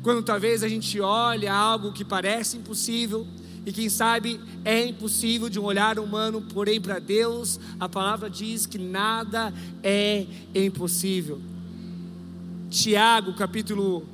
Quando 0.00 0.22
talvez 0.22 0.62
a 0.62 0.68
gente 0.68 1.00
olha 1.00 1.52
algo 1.52 1.92
que 1.92 2.04
parece 2.04 2.56
impossível, 2.56 3.26
e 3.66 3.72
quem 3.72 3.88
sabe 3.88 4.40
é 4.64 4.86
impossível 4.86 5.48
de 5.48 5.58
um 5.58 5.64
olhar 5.64 5.98
humano, 5.98 6.40
porém 6.40 6.80
para 6.80 7.00
Deus 7.00 7.58
a 7.80 7.88
palavra 7.88 8.30
diz 8.30 8.64
que 8.64 8.78
nada 8.78 9.52
é 9.82 10.24
impossível. 10.54 11.42
Tiago, 12.70 13.34
capítulo 13.34 14.06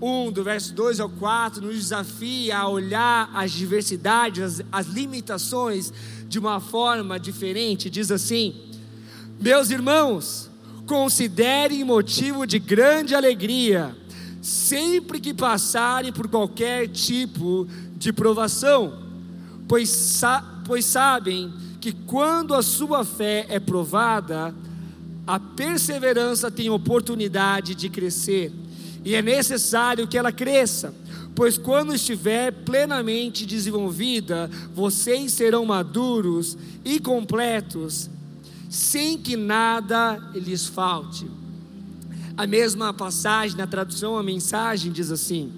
1, 0.00 0.32
do 0.32 0.42
verso 0.42 0.74
2 0.74 0.98
ao 0.98 1.08
4, 1.08 1.62
nos 1.62 1.76
desafia 1.76 2.58
a 2.58 2.68
olhar 2.68 3.30
as 3.32 3.52
diversidades, 3.52 4.42
as, 4.42 4.62
as 4.72 4.86
limitações 4.88 5.92
de 6.32 6.38
uma 6.38 6.60
forma 6.60 7.20
diferente. 7.20 7.90
Diz 7.90 8.10
assim: 8.10 8.54
Meus 9.38 9.70
irmãos, 9.70 10.50
considerem 10.86 11.84
motivo 11.84 12.46
de 12.46 12.58
grande 12.58 13.14
alegria 13.14 13.94
sempre 14.40 15.20
que 15.20 15.34
passarem 15.34 16.10
por 16.10 16.26
qualquer 16.28 16.88
tipo 16.88 17.68
de 17.96 18.12
provação, 18.14 18.98
pois, 19.68 19.90
sa 19.90 20.42
pois 20.64 20.86
sabem 20.86 21.52
que 21.80 21.92
quando 21.92 22.54
a 22.54 22.62
sua 22.62 23.04
fé 23.04 23.44
é 23.48 23.60
provada, 23.60 24.54
a 25.26 25.38
perseverança 25.38 26.50
tem 26.50 26.70
oportunidade 26.70 27.74
de 27.74 27.88
crescer, 27.88 28.50
e 29.04 29.14
é 29.14 29.20
necessário 29.20 30.08
que 30.08 30.16
ela 30.16 30.32
cresça, 30.32 30.94
pois 31.34 31.56
quando 31.56 31.94
estiver 31.94 32.52
plenamente 32.52 33.46
desenvolvida, 33.46 34.50
vocês 34.74 35.32
serão 35.32 35.64
maduros 35.64 36.56
e 36.84 36.98
completos, 36.98 38.10
sem 38.68 39.16
que 39.18 39.36
nada 39.36 40.16
lhes 40.34 40.66
falte. 40.66 41.26
A 42.36 42.46
mesma 42.46 42.92
passagem 42.92 43.56
na 43.56 43.66
tradução, 43.66 44.16
a 44.16 44.22
mensagem 44.22 44.90
diz 44.90 45.10
assim: 45.10 45.52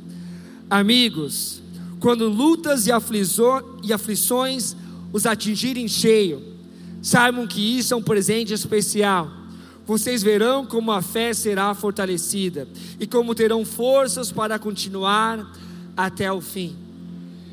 Amigos, 0.69 1.63
quando 2.01 2.29
lutas 2.29 2.87
e, 2.87 2.91
e 3.83 3.93
aflições 3.93 4.77
os 5.13 5.27
atingirem 5.27 5.87
cheio, 5.87 6.43
saibam 7.01 7.47
que 7.47 7.79
isso 7.79 7.95
é 7.95 7.97
um 7.97 8.03
presente 8.03 8.53
especial. 8.53 9.31
Vocês 9.87 10.23
verão 10.23 10.65
como 10.65 10.91
a 10.91 11.03
fé 11.03 11.35
será 11.35 11.75
fortalecida 11.75 12.67
e 12.99 13.07
como 13.07 13.35
terão 13.35 13.65
forças 13.65 14.33
para 14.33 14.59
continuar 14.59 15.47
até 15.97 16.33
o 16.33 16.41
fim. 16.41 16.77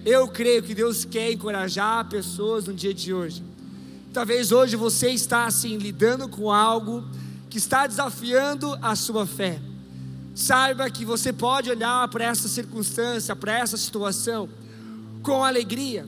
Eu 0.06 0.28
creio 0.28 0.64
que 0.64 0.74
Deus 0.74 1.06
quer 1.06 1.32
encorajar 1.32 2.10
pessoas 2.10 2.66
no 2.66 2.74
dia 2.74 2.94
de 2.94 3.14
hoje. 3.14 3.44
Talvez 4.14 4.52
hoje 4.52 4.76
você 4.76 5.12
está 5.12 5.46
assim 5.46 5.78
lidando 5.78 6.28
com 6.28 6.52
algo 6.52 7.04
que 7.50 7.58
está 7.58 7.86
desafiando 7.86 8.78
a 8.82 8.96
sua 8.96 9.26
fé. 9.28 9.60
Saiba 10.34 10.90
que 10.90 11.06
você 11.06 11.32
pode 11.32 11.70
olhar 11.70 12.08
para 12.08 12.26
essa 12.26 12.48
circunstância, 12.48 13.36
para 13.36 13.58
essa 13.60 13.78
situação, 13.78 14.50
com 15.22 15.44
alegria, 15.44 16.06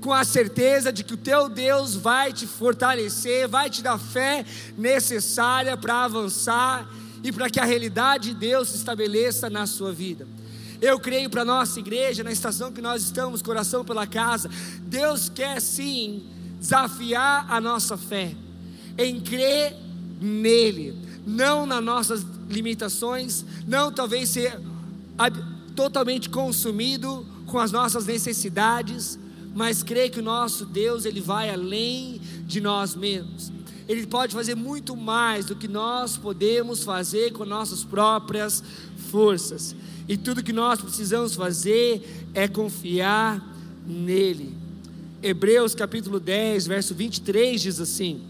com 0.00 0.12
a 0.12 0.24
certeza 0.24 0.92
de 0.92 1.04
que 1.04 1.14
o 1.14 1.18
teu 1.18 1.48
Deus 1.48 1.94
vai 1.94 2.32
te 2.32 2.46
fortalecer, 2.46 3.46
vai 3.48 3.70
te 3.70 3.82
dar 3.82 3.98
fé 3.98 4.44
necessária 4.76 5.76
para 5.76 6.04
avançar 6.04 6.88
e 7.22 7.30
para 7.30 7.48
que 7.50 7.60
a 7.60 7.64
realidade 7.64 8.30
de 8.30 8.34
Deus 8.34 8.70
se 8.70 8.76
estabeleça 8.76 9.48
na 9.48 9.66
sua 9.66 9.92
vida. 9.92 10.26
Eu 10.80 10.98
creio 11.00 11.30
para 11.30 11.44
nossa 11.44 11.78
igreja, 11.78 12.22
na 12.22 12.32
estação 12.32 12.72
que 12.72 12.80
nós 12.80 13.02
estamos, 13.02 13.42
coração 13.42 13.84
pela 13.84 14.06
casa, 14.06 14.50
Deus 14.82 15.28
quer 15.28 15.60
sim 15.60 16.24
desafiar 16.60 17.46
a 17.48 17.60
nossa 17.60 17.96
fé, 17.96 18.34
em 18.98 19.20
crer 19.20 19.76
nele, 20.20 20.94
não 21.26 21.66
nas 21.66 21.82
nossas 21.82 22.26
limitações, 22.48 23.44
não 23.66 23.92
talvez 23.92 24.30
ser 24.30 24.60
totalmente 25.74 26.28
consumido 26.30 27.26
com 27.46 27.58
as 27.58 27.70
nossas 27.72 28.06
necessidades, 28.06 29.18
mas 29.54 29.82
crer 29.82 30.10
que 30.10 30.20
o 30.20 30.22
nosso 30.22 30.66
Deus 30.66 31.04
ele 31.04 31.20
vai 31.20 31.50
além 31.50 32.20
de 32.46 32.60
nós 32.60 32.94
mesmos. 32.94 33.55
Ele 33.88 34.06
pode 34.06 34.34
fazer 34.34 34.54
muito 34.54 34.96
mais 34.96 35.46
do 35.46 35.54
que 35.54 35.68
nós 35.68 36.16
podemos 36.16 36.82
fazer 36.82 37.32
com 37.32 37.44
nossas 37.44 37.84
próprias 37.84 38.62
forças. 39.10 39.76
E 40.08 40.16
tudo 40.16 40.42
que 40.42 40.52
nós 40.52 40.80
precisamos 40.80 41.34
fazer 41.34 42.28
é 42.34 42.48
confiar 42.48 43.42
nele. 43.86 44.54
Hebreus 45.22 45.74
capítulo 45.74 46.18
10, 46.18 46.66
verso 46.66 46.94
23 46.94 47.60
diz 47.60 47.80
assim: 47.80 48.20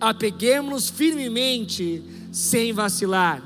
Apeguemos-nos 0.00 0.90
firmemente 0.90 2.02
sem 2.32 2.72
vacilar, 2.72 3.42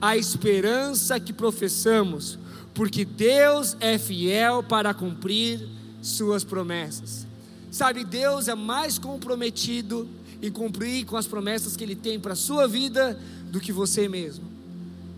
a 0.00 0.16
esperança 0.16 1.20
que 1.20 1.32
professamos, 1.32 2.38
porque 2.72 3.04
Deus 3.04 3.76
é 3.80 3.98
fiel 3.98 4.62
para 4.62 4.94
cumprir 4.94 5.60
suas 6.02 6.44
promessas. 6.44 7.26
Sabe, 7.70 8.04
Deus 8.04 8.48
é 8.48 8.54
mais 8.54 8.98
comprometido 8.98 10.08
em 10.42 10.50
cumprir 10.50 11.04
com 11.04 11.16
as 11.16 11.26
promessas 11.26 11.76
que 11.76 11.84
Ele 11.84 11.94
tem 11.94 12.18
para 12.18 12.32
a 12.32 12.36
sua 12.36 12.66
vida 12.66 13.18
do 13.50 13.60
que 13.60 13.72
você 13.72 14.08
mesmo. 14.08 14.44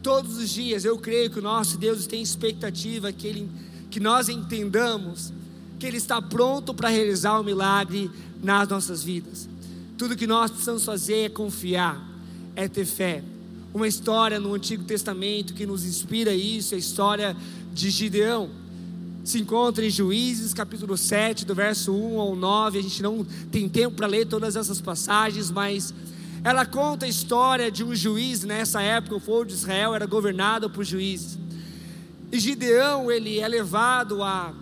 todos 0.02 0.37
os 0.37 0.50
dias 0.50 0.85
eu 0.85 0.99
creio 0.99 1.31
que 1.31 1.38
o 1.38 1.43
nosso 1.43 1.79
Deus 1.79 2.07
tem 2.07 2.21
expectativa 2.21 3.12
que, 3.12 3.26
ele, 3.29 3.49
que 3.88 4.00
nós 4.00 4.29
entendamos 4.29 5.33
que 5.79 5.87
Ele 5.87 5.97
está 5.97 6.21
pronto 6.21 6.75
para 6.75 6.88
realizar 6.88 7.38
o 7.38 7.41
um 7.41 7.45
milagre 7.45 8.11
nas 8.43 8.69
nossas 8.69 9.02
vidas. 9.02 9.49
Tudo 9.97 10.17
que 10.17 10.26
nós 10.26 10.50
precisamos 10.50 10.85
fazer 10.85 11.19
é 11.19 11.29
confiar, 11.29 12.05
é 12.57 12.67
ter 12.67 12.85
fé. 12.85 13.23
Uma 13.73 13.87
história 13.87 14.41
no 14.41 14.55
Antigo 14.55 14.85
Testamento 14.85 15.55
que 15.55 15.64
nos 15.64 15.85
inspira 15.85 16.35
isso 16.35 16.75
é 16.75 16.76
a 16.76 16.81
história 16.81 17.37
de 17.73 17.88
Gideão. 17.91 18.50
Se 19.25 19.38
encontra 19.38 19.87
em 19.87 19.91
Juízes, 19.91 20.52
capítulo 20.52 20.97
7, 20.97 21.45
do 21.45 21.55
verso 21.55 21.95
1 21.95 22.19
ao 22.19 22.35
9. 22.35 22.79
A 22.81 22.83
gente 22.83 23.02
não 23.02 23.25
tem 23.52 23.69
tempo 23.69 23.97
para 23.97 24.09
ler 24.09 24.26
todas 24.26 24.57
essas 24.57 24.81
passagens, 24.81 25.49
mas 25.49 25.95
ela 26.43 26.67
conta 26.67 27.07
a 27.07 27.09
história 27.09 27.71
de 27.71 27.85
um 27.85 27.95
juiz, 27.95 28.43
nessa 28.43 28.83
época 28.83 29.14
o 29.14 29.21
povo 29.21 29.45
de 29.45 29.52
Israel 29.52 29.95
era 29.95 30.07
governado 30.07 30.69
por 30.69 30.85
juízes. 30.85 31.38
E 32.33 32.41
Gideão, 32.41 33.12
ele 33.12 33.38
é 33.38 33.47
levado 33.47 34.25
a 34.25 34.52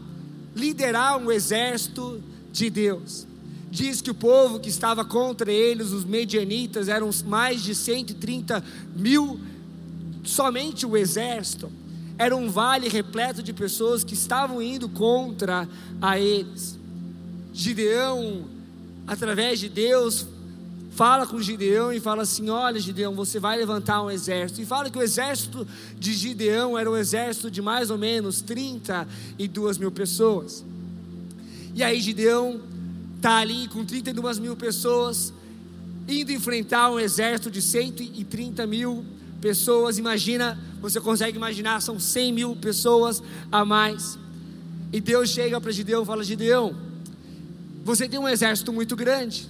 liderar 0.55 1.17
um 1.17 1.33
exército 1.33 2.21
de 2.53 2.69
Deus. 2.69 3.27
Diz 3.71 4.03
que 4.03 4.11
o 4.11 4.15
povo 4.15 4.61
que 4.61 4.69
estava 4.69 5.07
contra 5.07 5.51
eles, 5.51 5.91
os 5.91 6.05
medianitas, 6.05 6.89
eram 6.89 7.09
mais 7.25 7.63
de 7.63 7.75
130 7.75 8.63
mil, 8.95 9.41
somente 10.23 10.85
o 10.85 10.99
exército. 10.99 11.71
Era 12.21 12.37
um 12.37 12.51
vale 12.51 12.87
repleto 12.87 13.43
de 13.43 13.51
pessoas 13.51 14.05
que 14.05 14.13
estavam 14.13 14.61
indo 14.61 14.91
contra 14.91 15.67
a 16.03 16.21
eles. 16.21 16.79
Gideão, 17.51 18.45
através 19.07 19.59
de 19.59 19.71
Deus, 19.71 20.27
fala 20.91 21.27
com 21.27 21.41
Gideão 21.41 21.91
e 21.91 21.99
fala 21.99 22.25
assim: 22.25 22.51
Olha, 22.51 22.79
Gideão, 22.79 23.15
você 23.15 23.41
vai 23.41 23.57
levantar 23.57 24.03
um 24.03 24.11
exército. 24.11 24.61
E 24.61 24.67
fala 24.67 24.91
que 24.91 24.99
o 24.99 25.03
exército 25.03 25.67
de 25.99 26.13
Gideão 26.13 26.79
era 26.79 26.91
um 26.91 26.97
exército 26.99 27.51
de 27.51 27.63
mais 27.63 27.89
ou 27.89 27.97
menos 27.97 28.43
32 28.43 29.79
mil 29.79 29.91
pessoas. 29.91 30.63
E 31.75 31.83
aí 31.83 32.03
Gideão 32.03 32.61
está 33.17 33.37
ali 33.39 33.67
com 33.69 33.83
32 33.83 34.39
mil 34.39 34.55
pessoas, 34.57 35.33
indo 36.07 36.33
enfrentar 36.33 36.91
um 36.91 37.01
exército 37.01 37.51
de 37.51 37.63
130 37.63 38.67
mil 38.67 38.97
pessoas. 38.97 39.20
Imagina, 39.99 40.59
você 40.81 41.01
consegue 41.01 41.37
imaginar, 41.37 41.81
são 41.81 41.99
100 41.99 42.33
mil 42.33 42.57
pessoas 42.57 43.23
a 43.51 43.65
mais. 43.65 44.19
E 44.93 45.01
Deus 45.01 45.31
chega 45.31 45.61
para 45.61 45.71
Gideão 45.71 46.03
e 46.03 46.07
fala: 46.07 46.25
Gideão, 46.25 46.77
você 47.85 48.09
tem 48.09 48.19
um 48.19 48.29
exército 48.29 48.73
muito 48.73 48.95
grande 48.97 49.49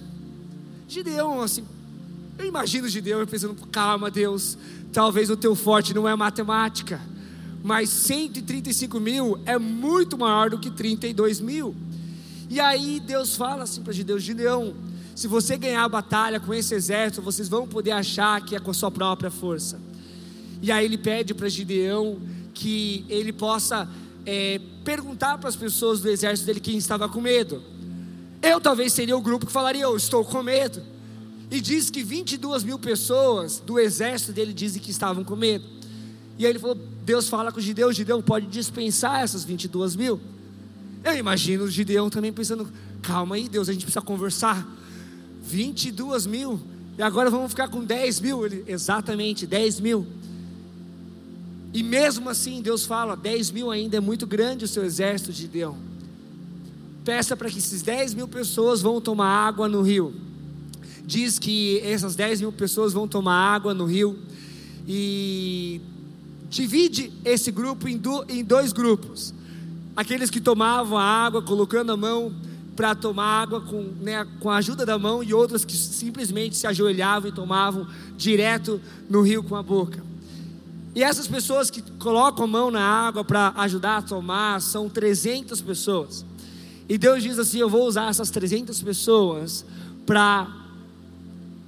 Gideão, 0.91 1.41
assim, 1.41 1.63
eu 2.37 2.45
imagino 2.45 2.85
Gideão 2.89 3.25
pensando, 3.25 3.55
calma 3.67 4.11
Deus, 4.11 4.57
talvez 4.91 5.29
o 5.29 5.37
teu 5.37 5.55
forte 5.55 5.93
não 5.93 6.05
é 6.05 6.13
matemática, 6.17 6.99
mas 7.63 7.89
135 7.89 8.99
mil 8.99 9.39
é 9.45 9.57
muito 9.57 10.17
maior 10.17 10.49
do 10.49 10.59
que 10.59 10.69
32 10.69 11.39
mil. 11.39 11.73
E 12.49 12.59
aí 12.59 12.99
Deus 12.99 13.37
fala 13.37 13.63
assim 13.63 13.81
para 13.81 13.93
Gideão, 13.93 14.19
Gideão, 14.19 14.75
se 15.21 15.27
você 15.27 15.55
ganhar 15.55 15.83
a 15.83 15.87
batalha 15.87 16.39
com 16.39 16.51
esse 16.51 16.73
exército, 16.73 17.21
vocês 17.21 17.47
vão 17.47 17.67
poder 17.67 17.91
achar 17.91 18.43
que 18.43 18.55
é 18.55 18.59
com 18.59 18.71
a 18.71 18.73
sua 18.73 18.89
própria 18.89 19.29
força. 19.29 19.79
E 20.63 20.71
aí 20.71 20.83
ele 20.83 20.97
pede 20.97 21.35
para 21.35 21.47
Gideão 21.47 22.19
que 22.55 23.05
ele 23.07 23.31
possa 23.31 23.87
é, 24.25 24.59
perguntar 24.83 25.37
para 25.37 25.47
as 25.47 25.55
pessoas 25.55 25.99
do 25.99 26.09
exército 26.09 26.47
dele 26.47 26.59
quem 26.59 26.75
estava 26.75 27.07
com 27.07 27.21
medo. 27.21 27.61
Eu 28.41 28.59
talvez 28.59 28.93
seria 28.93 29.15
o 29.15 29.21
grupo 29.21 29.45
que 29.45 29.51
falaria: 29.51 29.83
Eu 29.83 29.95
estou 29.95 30.25
com 30.25 30.41
medo. 30.41 30.81
E 31.51 31.61
diz 31.61 31.91
que 31.91 32.01
22 32.01 32.63
mil 32.63 32.79
pessoas 32.79 33.59
do 33.59 33.79
exército 33.79 34.33
dele 34.33 34.53
dizem 34.53 34.81
que 34.81 34.89
estavam 34.89 35.23
com 35.23 35.35
medo. 35.35 35.65
E 36.35 36.47
aí 36.47 36.51
ele 36.51 36.57
falou: 36.57 36.79
Deus 37.05 37.29
fala 37.29 37.51
com 37.51 37.59
Gideão: 37.59 37.93
Gideão 37.93 38.23
pode 38.23 38.47
dispensar 38.47 39.21
essas 39.21 39.43
22 39.43 39.95
mil. 39.95 40.19
Eu 41.03 41.15
imagino 41.15 41.65
o 41.65 41.69
Gideão 41.69 42.09
também 42.09 42.33
pensando: 42.33 42.67
Calma 43.03 43.35
aí, 43.35 43.47
Deus, 43.47 43.69
a 43.69 43.71
gente 43.71 43.83
precisa 43.83 44.03
conversar. 44.03 44.80
22 45.41 46.25
mil. 46.25 46.59
E 46.97 47.01
agora 47.01 47.29
vamos 47.29 47.51
ficar 47.51 47.67
com 47.67 47.83
10 47.83 48.19
mil. 48.19 48.45
Ele, 48.45 48.63
exatamente, 48.67 49.45
10 49.47 49.79
mil. 49.79 50.07
E 51.73 51.83
mesmo 51.83 52.29
assim, 52.29 52.61
Deus 52.61 52.85
fala: 52.85 53.15
10 53.15 53.51
mil 53.51 53.71
ainda 53.71 53.97
é 53.97 53.99
muito 53.99 54.27
grande 54.27 54.65
o 54.65 54.67
seu 54.67 54.83
exército, 54.83 55.31
Gideão 55.31 55.91
peça 57.03 57.35
para 57.35 57.49
que 57.49 57.57
esses 57.57 57.81
10 57.81 58.13
mil 58.13 58.27
pessoas 58.27 58.81
vão 58.81 59.01
tomar 59.01 59.27
água 59.27 59.67
no 59.67 59.81
rio. 59.81 60.13
Diz 61.05 61.39
que 61.39 61.79
essas 61.79 62.15
10 62.15 62.41
mil 62.41 62.51
pessoas 62.51 62.93
vão 62.93 63.07
tomar 63.07 63.35
água 63.35 63.73
no 63.73 63.85
rio 63.85 64.17
e 64.87 65.81
divide 66.49 67.11
esse 67.25 67.51
grupo 67.51 67.87
em 67.87 68.43
dois 68.43 68.71
grupos. 68.71 69.33
Aqueles 69.95 70.29
que 70.29 70.39
tomavam 70.39 70.97
a 70.97 71.03
água 71.03 71.41
colocando 71.41 71.91
a 71.91 71.97
mão 71.97 72.31
para 72.81 72.95
tomar 72.95 73.43
água 73.43 73.61
com, 73.61 73.93
né, 74.01 74.25
com 74.39 74.49
a 74.49 74.55
ajuda 74.55 74.83
da 74.83 74.97
mão 74.97 75.23
e 75.23 75.35
outros 75.35 75.63
que 75.63 75.77
simplesmente 75.77 76.57
se 76.57 76.65
ajoelhavam 76.65 77.29
e 77.29 77.31
tomavam 77.31 77.85
direto 78.17 78.81
no 79.07 79.21
rio 79.21 79.43
com 79.43 79.55
a 79.55 79.61
boca. 79.61 80.03
E 80.95 81.03
essas 81.03 81.27
pessoas 81.27 81.69
que 81.69 81.79
colocam 81.99 82.45
a 82.45 82.47
mão 82.47 82.71
na 82.71 82.81
água 82.81 83.23
para 83.23 83.53
ajudar 83.57 83.97
a 83.97 84.01
tomar 84.01 84.59
são 84.61 84.89
300 84.89 85.61
pessoas. 85.61 86.25
E 86.89 86.97
Deus 86.97 87.21
diz 87.21 87.37
assim: 87.37 87.59
Eu 87.59 87.69
vou 87.69 87.85
usar 87.85 88.09
essas 88.09 88.31
300 88.31 88.81
pessoas 88.81 89.63
para 90.03 90.47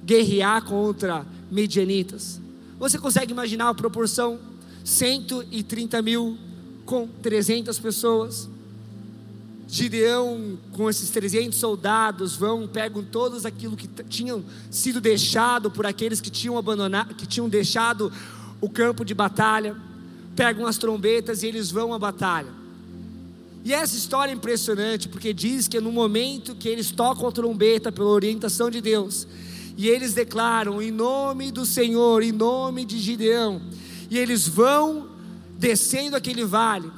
guerrear 0.04 0.64
contra 0.64 1.24
medianitas. 1.48 2.40
Você 2.76 2.98
consegue 2.98 3.30
imaginar 3.30 3.68
a 3.68 3.74
proporção? 3.74 4.40
130 4.82 6.02
mil 6.02 6.36
com 6.84 7.06
300 7.06 7.78
pessoas. 7.78 8.48
Gideão, 9.74 10.56
com 10.70 10.88
esses 10.88 11.10
300 11.10 11.58
soldados, 11.58 12.36
vão, 12.36 12.64
pegam 12.64 13.02
todos 13.02 13.44
aquilo 13.44 13.76
que 13.76 13.88
tinham 14.04 14.44
sido 14.70 15.00
deixado 15.00 15.68
por 15.68 15.84
aqueles 15.84 16.20
que 16.20 16.30
tinham 16.30 16.56
abandonado, 16.56 17.12
que 17.16 17.26
tinham 17.26 17.48
deixado 17.48 18.12
o 18.60 18.70
campo 18.70 19.04
de 19.04 19.12
batalha, 19.14 19.76
pegam 20.36 20.64
as 20.64 20.78
trombetas 20.78 21.42
e 21.42 21.48
eles 21.48 21.72
vão 21.72 21.92
à 21.92 21.98
batalha. 21.98 22.52
E 23.64 23.74
essa 23.74 23.96
história 23.96 24.30
é 24.30 24.36
impressionante, 24.36 25.08
porque 25.08 25.32
diz 25.32 25.66
que 25.66 25.80
no 25.80 25.90
momento 25.90 26.54
que 26.54 26.68
eles 26.68 26.92
tocam 26.92 27.26
a 27.26 27.32
trombeta 27.32 27.90
pela 27.90 28.10
orientação 28.10 28.70
de 28.70 28.80
Deus, 28.80 29.26
e 29.76 29.88
eles 29.88 30.14
declaram 30.14 30.80
em 30.80 30.92
nome 30.92 31.50
do 31.50 31.66
Senhor, 31.66 32.22
em 32.22 32.30
nome 32.30 32.84
de 32.84 33.00
Gideão, 33.00 33.60
e 34.08 34.18
eles 34.18 34.46
vão 34.46 35.08
descendo 35.58 36.14
aquele 36.14 36.44
vale. 36.44 36.92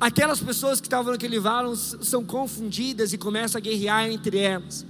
Aquelas 0.00 0.40
pessoas 0.40 0.80
que 0.80 0.86
estavam 0.86 1.12
naquele 1.12 1.38
vale 1.38 1.76
são 1.76 2.24
confundidas 2.24 3.12
e 3.12 3.18
começam 3.18 3.58
a 3.58 3.60
guerrear 3.60 4.08
entre 4.10 4.38
elas. 4.38 4.86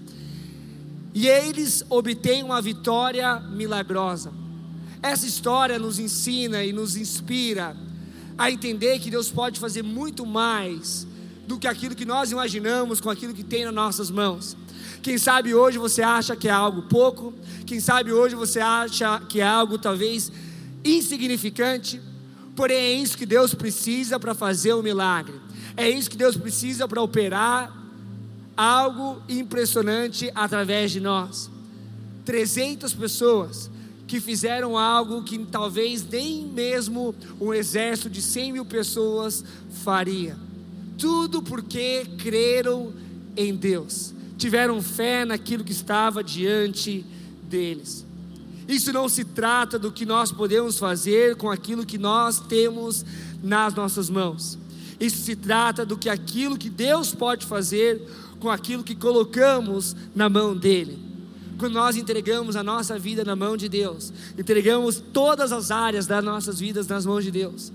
E 1.13 1.27
eles 1.27 1.85
obtêm 1.91 2.45
uma 2.45 2.63
vitória 2.63 3.41
milagrosa. 3.41 4.33
Essa 5.03 5.27
história 5.27 5.81
nos 5.81 5.99
ensina 5.99 6.63
e 6.63 6.73
nos 6.73 6.97
inspira 6.97 7.77
a 8.39 8.53
entender 8.53 9.01
que 9.01 9.11
Deus 9.11 9.31
pode 9.31 9.59
fazer 9.59 9.83
muito 9.83 10.25
mais 10.25 11.07
do 11.45 11.59
que 11.59 11.67
aquilo 11.67 11.97
que 11.97 12.05
nós 12.05 12.31
imaginamos 12.31 13.01
com 13.01 13.11
aquilo 13.11 13.35
que 13.35 13.43
tem 13.43 13.65
nas 13.65 13.75
nossas 13.75 14.11
mãos. 14.11 14.57
Quem 15.03 15.19
sabe 15.19 15.53
hoje 15.55 15.77
você 15.77 16.03
acha 16.03 16.37
que 16.37 16.47
é 16.47 16.53
algo 16.53 16.83
pouco, 16.83 17.35
quem 17.67 17.81
sabe 17.81 18.13
hoje 18.13 18.37
você 18.37 18.61
acha 18.61 19.19
que 19.29 19.41
é 19.41 19.47
algo 19.47 19.77
talvez 19.77 20.31
insignificante, 20.85 22.01
porém 22.57 22.77
é 22.77 22.93
isso 22.93 23.17
que 23.17 23.27
Deus 23.27 23.55
precisa 23.55 24.19
para 24.19 24.35
fazer 24.35 24.75
o 24.75 24.83
milagre, 24.83 25.35
é 25.77 25.89
isso 25.89 26.11
que 26.11 26.17
Deus 26.17 26.37
precisa 26.37 26.87
para 26.87 27.03
operar 27.03 27.77
algo 28.57 29.23
impressionante 29.29 30.31
através 30.35 30.91
de 30.91 31.01
nós. 31.01 31.51
300 32.25 32.93
pessoas 32.93 33.71
que 34.07 34.21
fizeram 34.21 34.77
algo 34.77 35.23
que 35.23 35.39
talvez 35.47 36.05
nem 36.05 36.45
mesmo 36.45 37.15
um 37.41 37.55
exército 37.55 38.11
de 38.11 38.21
100 38.21 38.53
mil 38.53 38.65
pessoas 38.65 39.45
faria. 39.85 40.37
Tudo 40.99 41.41
porque 41.41 42.05
creram 42.19 42.93
em 43.37 43.55
Deus, 43.55 44.13
tiveram 44.37 44.83
fé 44.83 45.25
naquilo 45.25 45.65
que 45.65 45.73
estava 45.73 46.23
diante 46.23 47.05
deles. 47.45 48.05
Isso 48.71 48.93
não 48.93 49.09
se 49.09 49.25
trata 49.25 49.79
do 49.79 49.91
que 49.91 50.07
nós 50.07 50.31
podemos 50.31 50.79
fazer 50.79 51.37
com 51.37 51.51
aquilo 51.51 51.85
que 51.85 51.99
nós 51.99 52.41
temos 52.41 53.05
nas 53.43 53.75
nossas 53.75 54.09
mãos. 54.09 54.59
Isso 54.99 55.19
se 55.19 55.35
trata 55.35 55.85
do 55.85 55.99
que 55.99 56.09
aquilo 56.09 56.57
que 56.57 56.71
Deus 56.71 57.13
pode 57.15 57.45
fazer 57.47 58.01
com 58.39 58.49
aquilo 58.49 58.85
que 58.85 58.95
colocamos 58.95 59.97
na 60.15 60.29
mão 60.29 60.57
dele 60.57 61.11
quando 61.61 61.75
nós 61.75 61.95
entregamos 61.95 62.57
a 62.57 62.63
nossa 62.63 62.99
vida 62.99 63.23
na 63.23 63.37
mão 63.37 63.55
de 63.55 63.69
Deus, 63.69 64.11
entregamos 64.39 64.99
todas 65.13 65.53
as 65.53 65.71
áreas 65.71 66.07
das 66.07 66.25
nossas 66.25 66.59
vidas 66.59 66.87
nas 66.87 67.05
mãos 67.05 67.23
de 67.23 67.31
Deus, 67.31 67.71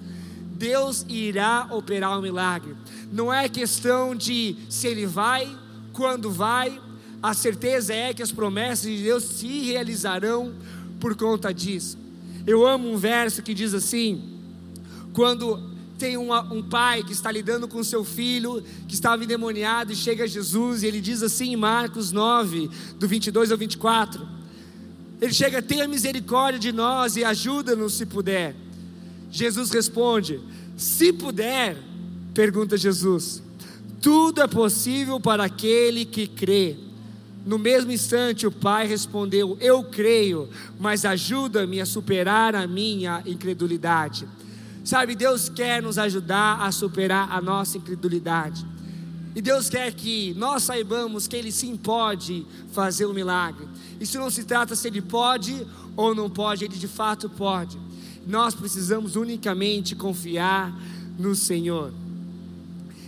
Deus 0.57 1.05
irá 1.07 1.67
operar 1.69 2.15
o 2.15 2.19
um 2.19 2.21
milagre. 2.23 2.75
Não 3.11 3.31
é 3.31 3.47
questão 3.47 4.15
de 4.15 4.55
se 4.69 4.87
Ele 4.87 5.05
vai, 5.05 5.55
quando 5.93 6.31
vai, 6.31 6.81
a 7.21 7.33
certeza 7.35 7.93
é 7.93 8.11
que 8.11 8.23
as 8.23 8.31
promessas 8.31 8.89
de 8.89 9.03
Deus 9.03 9.23
se 9.23 9.61
realizarão 9.61 10.53
por 10.99 11.15
conta 11.15 11.53
disso. 11.53 11.97
Eu 12.45 12.65
amo 12.65 12.91
um 12.91 12.97
verso 12.97 13.41
que 13.41 13.53
diz 13.53 13.73
assim: 13.73 14.21
quando 15.13 15.75
tem 15.97 16.17
uma, 16.17 16.41
um 16.53 16.61
pai 16.61 17.03
que 17.03 17.13
está 17.13 17.31
lidando 17.31 17.67
com 17.67 17.83
seu 17.83 18.03
filho 18.03 18.63
que 18.87 18.93
estava 18.93 19.23
endemoniado 19.23 19.91
e 19.91 19.95
chega 19.95 20.25
a 20.25 20.27
Jesus 20.27 20.83
e 20.83 20.87
ele 20.87 20.99
diz 20.99 21.23
assim 21.23 21.53
em 21.53 21.55
Marcos 21.55 22.11
9, 22.11 22.69
do 22.99 23.07
22 23.07 23.51
ao 23.51 23.57
24: 23.57 24.27
Ele 25.21 25.33
chega, 25.33 25.61
tenha 25.61 25.87
misericórdia 25.87 26.59
de 26.59 26.71
nós 26.71 27.15
e 27.15 27.23
ajuda-nos 27.23 27.93
se 27.93 28.05
puder. 28.05 28.55
Jesus 29.31 29.71
responde: 29.71 30.39
Se 30.77 31.11
puder, 31.11 31.77
pergunta 32.33 32.77
Jesus, 32.77 33.41
tudo 34.01 34.41
é 34.41 34.47
possível 34.47 35.19
para 35.19 35.45
aquele 35.45 36.05
que 36.05 36.27
crê. 36.27 36.84
No 37.45 37.59
mesmo 37.59 37.91
instante, 37.91 38.47
o 38.47 38.51
pai 38.51 38.87
respondeu: 38.87 39.55
Eu 39.61 39.83
creio, 39.83 40.49
mas 40.79 41.05
ajuda-me 41.05 41.79
a 41.79 41.85
superar 41.85 42.55
a 42.55 42.65
minha 42.65 43.21
incredulidade. 43.25 44.27
Sabe, 44.83 45.15
Deus 45.15 45.47
quer 45.47 45.81
nos 45.81 45.97
ajudar 45.97 46.61
a 46.61 46.71
superar 46.71 47.31
a 47.31 47.39
nossa 47.39 47.77
incredulidade. 47.77 48.65
E 49.35 49.41
Deus 49.41 49.69
quer 49.69 49.93
que 49.93 50.33
nós 50.35 50.63
saibamos 50.63 51.27
que 51.27 51.35
Ele 51.35 51.51
sim 51.51 51.75
pode 51.75 52.45
fazer 52.71 53.05
o 53.05 53.11
um 53.11 53.13
milagre. 53.13 53.67
Isso 53.99 54.17
não 54.17 54.29
se 54.29 54.43
trata 54.43 54.75
se 54.75 54.87
Ele 54.87 55.01
pode 55.01 55.67
ou 55.95 56.15
não 56.15 56.29
pode, 56.29 56.65
Ele 56.65 56.75
de 56.75 56.87
fato 56.87 57.29
pode. 57.29 57.77
Nós 58.25 58.55
precisamos 58.55 59.15
unicamente 59.15 59.95
confiar 59.95 60.73
no 61.19 61.35
Senhor. 61.35 61.93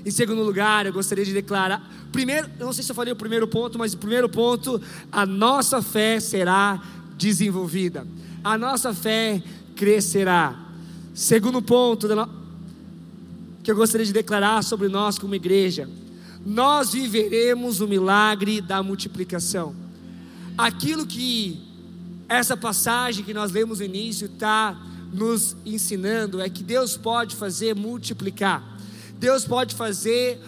Em 0.06 0.12
segundo 0.12 0.44
lugar, 0.44 0.86
eu 0.86 0.94
gostaria 0.94 1.26
de 1.26 1.34
declarar. 1.34 1.82
Primeiro, 2.12 2.50
eu 2.60 2.66
não 2.66 2.74
sei 2.74 2.84
se 2.84 2.92
eu 2.92 2.96
falei 2.96 3.14
o 3.14 3.16
primeiro 3.16 3.48
ponto, 3.48 3.78
mas 3.78 3.94
o 3.94 3.98
primeiro 3.98 4.30
ponto, 4.30 4.82
a 5.12 5.26
nossa 5.26 5.82
fé 5.82 6.20
será 6.20 6.82
desenvolvida. 7.18 8.08
A 8.44 8.58
nossa 8.58 8.94
fé 8.94 9.42
crescerá. 9.76 10.58
Segundo 11.14 11.62
ponto 11.62 12.08
que 13.64 13.72
eu 13.72 13.76
gostaria 13.76 14.06
de 14.06 14.14
declarar 14.14 14.64
sobre 14.64 14.88
nós 14.88 15.20
como 15.20 15.36
igreja, 15.36 15.90
nós 16.46 16.94
viveremos 16.94 17.82
o 17.82 17.88
milagre 17.88 18.62
da 18.62 18.82
multiplicação. 18.82 19.76
Aquilo 20.58 21.06
que 21.06 21.62
essa 22.30 22.56
passagem 22.56 23.24
que 23.24 23.34
nós 23.34 23.52
lemos 23.52 23.80
no 23.80 23.86
início 23.86 24.28
está 24.28 24.80
nos 25.14 25.56
ensinando 25.66 26.42
é 26.42 26.50
que 26.50 26.64
Deus 26.64 26.98
pode 26.98 27.36
fazer 27.36 27.76
multiplicar. 27.76 28.64
Deus 29.20 29.46
pode 29.46 29.76
fazer, 29.76 30.40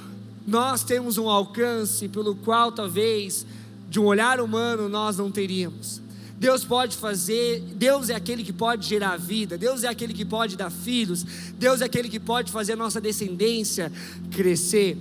nós 0.48 0.84
temos 0.84 1.18
um 1.18 1.30
alcance 1.30 2.08
pelo 2.08 2.36
qual 2.36 2.72
talvez 2.72 3.46
de 3.90 4.00
um 4.00 4.06
olhar 4.06 4.40
humano 4.40 4.88
nós 4.88 5.18
não 5.18 5.32
teríamos. 5.32 6.02
Deus 6.40 6.64
pode 6.64 6.96
fazer, 6.96 7.60
Deus 7.76 8.10
é 8.10 8.16
aquele 8.16 8.44
que 8.44 8.54
pode 8.54 8.88
gerar 8.88 9.18
vida, 9.18 9.58
Deus 9.58 9.84
é 9.84 9.90
aquele 9.90 10.14
que 10.14 10.24
pode 10.24 10.56
dar 10.56 10.70
filhos, 10.70 11.26
Deus 11.58 11.82
é 11.82 11.86
aquele 11.86 12.08
que 12.08 12.20
pode 12.20 12.50
fazer 12.50 12.74
a 12.74 12.76
nossa 12.78 13.02
descendência 13.02 13.92
crescer. 14.32 14.98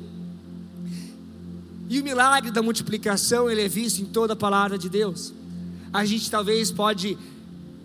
E 1.88 2.00
o 2.00 2.04
milagre 2.04 2.50
da 2.50 2.60
multiplicação, 2.60 3.48
ele 3.48 3.62
é 3.62 3.68
visto 3.68 4.00
em 4.00 4.04
toda 4.04 4.32
a 4.32 4.36
palavra 4.36 4.76
de 4.76 4.88
Deus. 4.88 5.32
A 5.92 6.04
gente 6.04 6.28
talvez 6.28 6.72
pode 6.72 7.16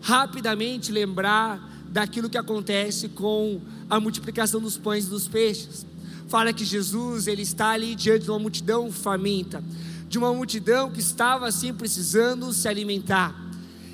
rapidamente 0.02 0.92
lembrar 0.92 1.72
daquilo 1.90 2.30
que 2.30 2.38
acontece 2.38 3.08
com 3.08 3.62
a 3.88 4.00
multiplicação 4.00 4.60
dos 4.60 4.78
pães 4.78 5.06
e 5.06 5.10
dos 5.10 5.28
peixes. 5.28 5.86
Fala 6.34 6.52
que 6.52 6.66
Jesus 6.66 7.28
ele 7.28 7.44
está 7.44 7.70
ali 7.70 7.94
diante 7.94 8.24
de 8.24 8.32
uma 8.32 8.40
multidão 8.40 8.92
faminta, 8.92 9.64
de 10.10 10.18
uma 10.18 10.34
multidão 10.34 10.90
que 10.90 11.00
estava 11.00 11.46
assim 11.46 11.72
precisando 11.72 12.52
se 12.52 12.68
alimentar. 12.68 13.40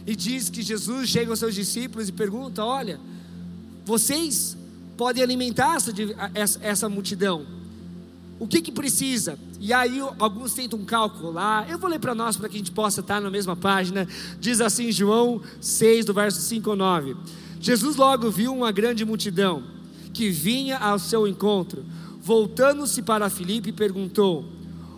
E 0.07 0.15
diz 0.15 0.47
que 0.47 0.61
Jesus 0.61 1.09
chega 1.09 1.31
aos 1.31 1.39
seus 1.39 1.53
discípulos 1.53 2.07
e 2.07 2.13
pergunta: 2.13 2.63
Olha, 2.63 2.97
vocês 3.83 4.55
podem 4.95 5.21
alimentar 5.21 5.75
essa, 5.75 5.91
essa, 6.33 6.59
essa 6.63 6.87
multidão. 6.87 7.45
O 8.39 8.47
que 8.47 8.61
que 8.61 8.71
precisa? 8.71 9.37
E 9.59 9.73
aí 9.73 9.99
alguns 10.17 10.53
tentam 10.53 10.79
calcular. 10.85 11.69
Eu 11.69 11.77
vou 11.77 11.89
ler 11.89 11.99
para 11.99 12.15
nós 12.15 12.37
para 12.37 12.47
que 12.47 12.55
a 12.55 12.59
gente 12.59 12.71
possa 12.71 13.01
estar 13.01 13.19
na 13.19 13.29
mesma 13.29 13.57
página. 13.57 14.07
Diz 14.39 14.61
assim 14.61 14.93
João 14.93 15.41
6 15.59 16.05
do 16.05 16.13
verso 16.13 16.39
5 16.39 16.69
ao 16.69 16.77
9. 16.77 17.17
Jesus 17.59 17.97
logo 17.97 18.31
viu 18.31 18.55
uma 18.55 18.71
grande 18.71 19.03
multidão 19.03 19.61
que 20.13 20.29
vinha 20.29 20.77
ao 20.77 20.97
seu 20.97 21.27
encontro. 21.27 21.83
Voltando-se 22.21 23.01
para 23.01 23.29
Filipe, 23.29 23.71
perguntou: 23.71 24.45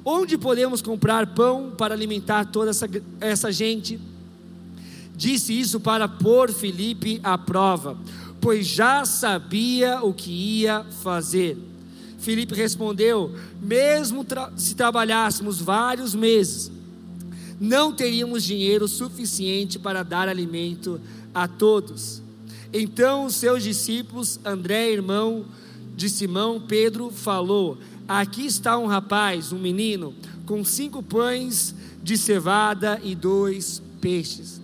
Onde 0.03 0.37
podemos 0.37 0.81
comprar 0.81 1.33
pão 1.33 1.71
para 1.77 1.93
alimentar 1.93 2.45
toda 2.45 2.71
essa, 2.71 2.89
essa 3.19 3.51
gente? 3.51 3.99
Disse 5.15 5.57
isso 5.57 5.79
para 5.79 6.07
pôr 6.07 6.51
Filipe 6.51 7.19
à 7.23 7.37
prova, 7.37 7.95
pois 8.39 8.65
já 8.65 9.05
sabia 9.05 10.01
o 10.01 10.13
que 10.13 10.31
ia 10.31 10.83
fazer. 11.03 11.57
Filipe 12.17 12.55
respondeu: 12.55 13.35
Mesmo 13.61 14.23
tra 14.23 14.51
se 14.55 14.73
trabalhássemos 14.73 15.61
vários 15.61 16.15
meses, 16.15 16.71
não 17.59 17.93
teríamos 17.93 18.43
dinheiro 18.43 18.87
suficiente 18.87 19.77
para 19.77 20.01
dar 20.01 20.27
alimento 20.27 20.99
a 21.33 21.47
todos. 21.47 22.21
Então 22.73 23.25
os 23.25 23.35
seus 23.35 23.61
discípulos, 23.61 24.39
André, 24.43 24.91
irmão 24.91 25.45
de 25.95 26.09
Simão, 26.09 26.59
Pedro, 26.59 27.11
falou: 27.11 27.77
Aqui 28.07 28.45
está 28.45 28.77
um 28.77 28.87
rapaz, 28.87 29.51
um 29.51 29.59
menino, 29.59 30.13
com 30.45 30.63
cinco 30.63 31.01
pães 31.01 31.75
de 32.03 32.17
cevada 32.17 32.99
e 33.03 33.15
dois 33.15 33.81
peixes. 33.99 34.59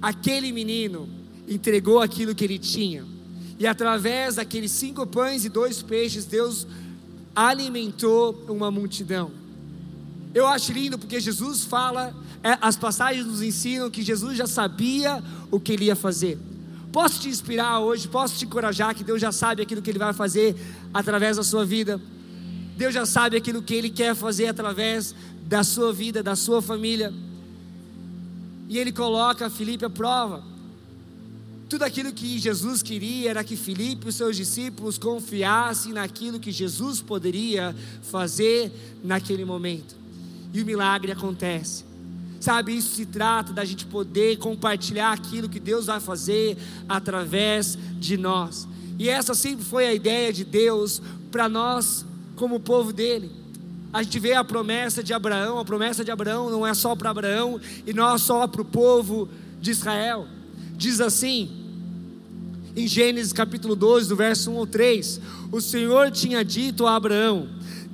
Aquele 0.00 0.50
menino 0.50 1.08
entregou 1.46 2.00
aquilo 2.00 2.34
que 2.34 2.44
ele 2.44 2.58
tinha, 2.58 3.04
e 3.58 3.66
através 3.66 4.36
daqueles 4.36 4.72
cinco 4.72 5.06
pães 5.06 5.44
e 5.44 5.48
dois 5.48 5.82
peixes, 5.82 6.24
Deus 6.24 6.66
alimentou 7.34 8.44
uma 8.48 8.70
multidão. 8.70 9.30
Eu 10.34 10.46
acho 10.46 10.72
lindo 10.72 10.98
porque 10.98 11.20
Jesus 11.20 11.64
fala, 11.64 12.14
é, 12.42 12.56
as 12.60 12.76
passagens 12.76 13.26
nos 13.26 13.42
ensinam 13.42 13.90
que 13.90 14.02
Jesus 14.02 14.36
já 14.36 14.46
sabia 14.46 15.22
o 15.50 15.60
que 15.60 15.72
ele 15.72 15.84
ia 15.86 15.96
fazer. 15.96 16.38
Posso 16.92 17.20
te 17.20 17.28
inspirar 17.30 17.80
hoje, 17.80 18.06
posso 18.06 18.36
te 18.36 18.44
encorajar 18.44 18.94
que 18.94 19.02
Deus 19.02 19.18
já 19.18 19.32
sabe 19.32 19.62
aquilo 19.62 19.80
que 19.80 19.88
Ele 19.90 19.98
vai 19.98 20.12
fazer 20.12 20.54
através 20.92 21.38
da 21.38 21.42
sua 21.42 21.64
vida. 21.64 21.98
Deus 22.76 22.92
já 22.92 23.06
sabe 23.06 23.34
aquilo 23.34 23.62
que 23.62 23.74
Ele 23.74 23.88
quer 23.88 24.14
fazer 24.14 24.48
através 24.48 25.14
da 25.46 25.64
sua 25.64 25.90
vida, 25.90 26.22
da 26.22 26.36
sua 26.36 26.60
família. 26.60 27.12
E 28.68 28.76
Ele 28.76 28.92
coloca 28.92 29.48
Filipe 29.48 29.86
à 29.86 29.90
prova. 29.90 30.44
Tudo 31.66 31.84
aquilo 31.84 32.12
que 32.12 32.38
Jesus 32.38 32.82
queria 32.82 33.30
era 33.30 33.42
que 33.42 33.56
Filipe 33.56 34.04
e 34.04 34.08
os 34.10 34.14
seus 34.14 34.36
discípulos 34.36 34.98
confiassem 34.98 35.94
naquilo 35.94 36.38
que 36.38 36.52
Jesus 36.52 37.00
poderia 37.00 37.74
fazer 38.02 38.70
naquele 39.02 39.46
momento. 39.46 39.96
E 40.52 40.60
o 40.60 40.66
milagre 40.66 41.12
acontece. 41.12 41.91
Sabe, 42.42 42.76
isso 42.76 42.96
se 42.96 43.06
trata 43.06 43.52
da 43.52 43.64
gente 43.64 43.86
poder 43.86 44.36
compartilhar 44.36 45.12
aquilo 45.12 45.48
que 45.48 45.60
Deus 45.60 45.86
vai 45.86 46.00
fazer 46.00 46.58
através 46.88 47.78
de 48.00 48.16
nós. 48.16 48.66
E 48.98 49.08
essa 49.08 49.32
sempre 49.32 49.64
foi 49.64 49.86
a 49.86 49.94
ideia 49.94 50.32
de 50.32 50.42
Deus 50.42 51.00
para 51.30 51.48
nós, 51.48 52.04
como 52.34 52.58
povo 52.58 52.92
dele. 52.92 53.30
A 53.92 54.02
gente 54.02 54.18
vê 54.18 54.34
a 54.34 54.42
promessa 54.42 55.04
de 55.04 55.14
Abraão, 55.14 55.60
a 55.60 55.64
promessa 55.64 56.04
de 56.04 56.10
Abraão 56.10 56.50
não 56.50 56.66
é 56.66 56.74
só 56.74 56.96
para 56.96 57.10
Abraão 57.10 57.60
e 57.86 57.92
não 57.92 58.12
é 58.12 58.18
só 58.18 58.44
para 58.48 58.62
o 58.62 58.64
povo 58.64 59.28
de 59.60 59.70
Israel. 59.70 60.26
Diz 60.76 61.00
assim, 61.00 61.48
em 62.74 62.88
Gênesis 62.88 63.32
capítulo 63.32 63.76
12, 63.76 64.08
do 64.08 64.16
verso 64.16 64.50
1 64.50 64.58
ao 64.58 64.66
3: 64.66 65.20
O 65.52 65.60
Senhor 65.60 66.10
tinha 66.10 66.44
dito 66.44 66.88
a 66.88 66.96
Abraão: 66.96 67.48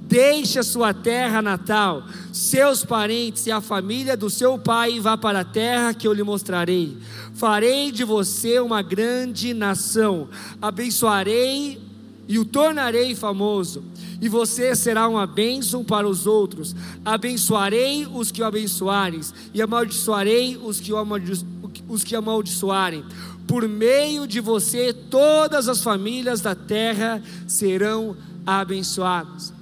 Deixe 0.09 0.59
a 0.59 0.63
sua 0.63 0.95
terra 0.95 1.43
natal, 1.43 2.03
seus 2.33 2.83
parentes 2.83 3.47
e 3.47 3.53
a 3.53 3.61
família 3.61 4.17
do 4.17 4.31
seu 4.31 4.59
pai 4.59 4.95
e 4.95 5.01
vá 5.01 5.19
para 5.19 5.41
a 5.41 5.45
terra 5.45 5.93
que 5.93 6.09
eu 6.09 6.15
lhe 6.15 6.23
mostrarei. 6.23 6.97
Farei 7.35 7.93
de 7.93 8.05
você 8.05 8.59
uma 8.59 8.81
grande 8.81 9.53
nação, 9.53 10.27
abençoarei 10.63 11.79
e 12.27 12.39
o 12.39 12.45
tornarei 12.47 13.15
famoso, 13.15 13.85
e 14.19 14.31
você 14.31 14.75
será 14.75 15.07
uma 15.07 15.27
bênção 15.27 15.85
para 15.85 16.09
os 16.09 16.27
outros. 16.27 16.75
Abençoarei 17.05 18.07
os 18.07 18.31
que 18.31 18.41
o 18.41 18.47
abençoarem, 18.47 19.21
e 19.53 19.61
amaldiçoarei 19.61 20.57
os 20.57 20.81
que, 20.81 20.91
o 20.91 20.97
amaldiço 20.97 21.47
os 21.87 22.03
que 22.03 22.17
amaldiçoarem. 22.17 23.05
Por 23.47 23.69
meio 23.69 24.27
de 24.27 24.41
você, 24.41 24.93
todas 24.93 25.69
as 25.69 25.83
famílias 25.83 26.41
da 26.41 26.55
terra 26.55 27.23
serão 27.47 28.17
abençoadas. 28.47 29.58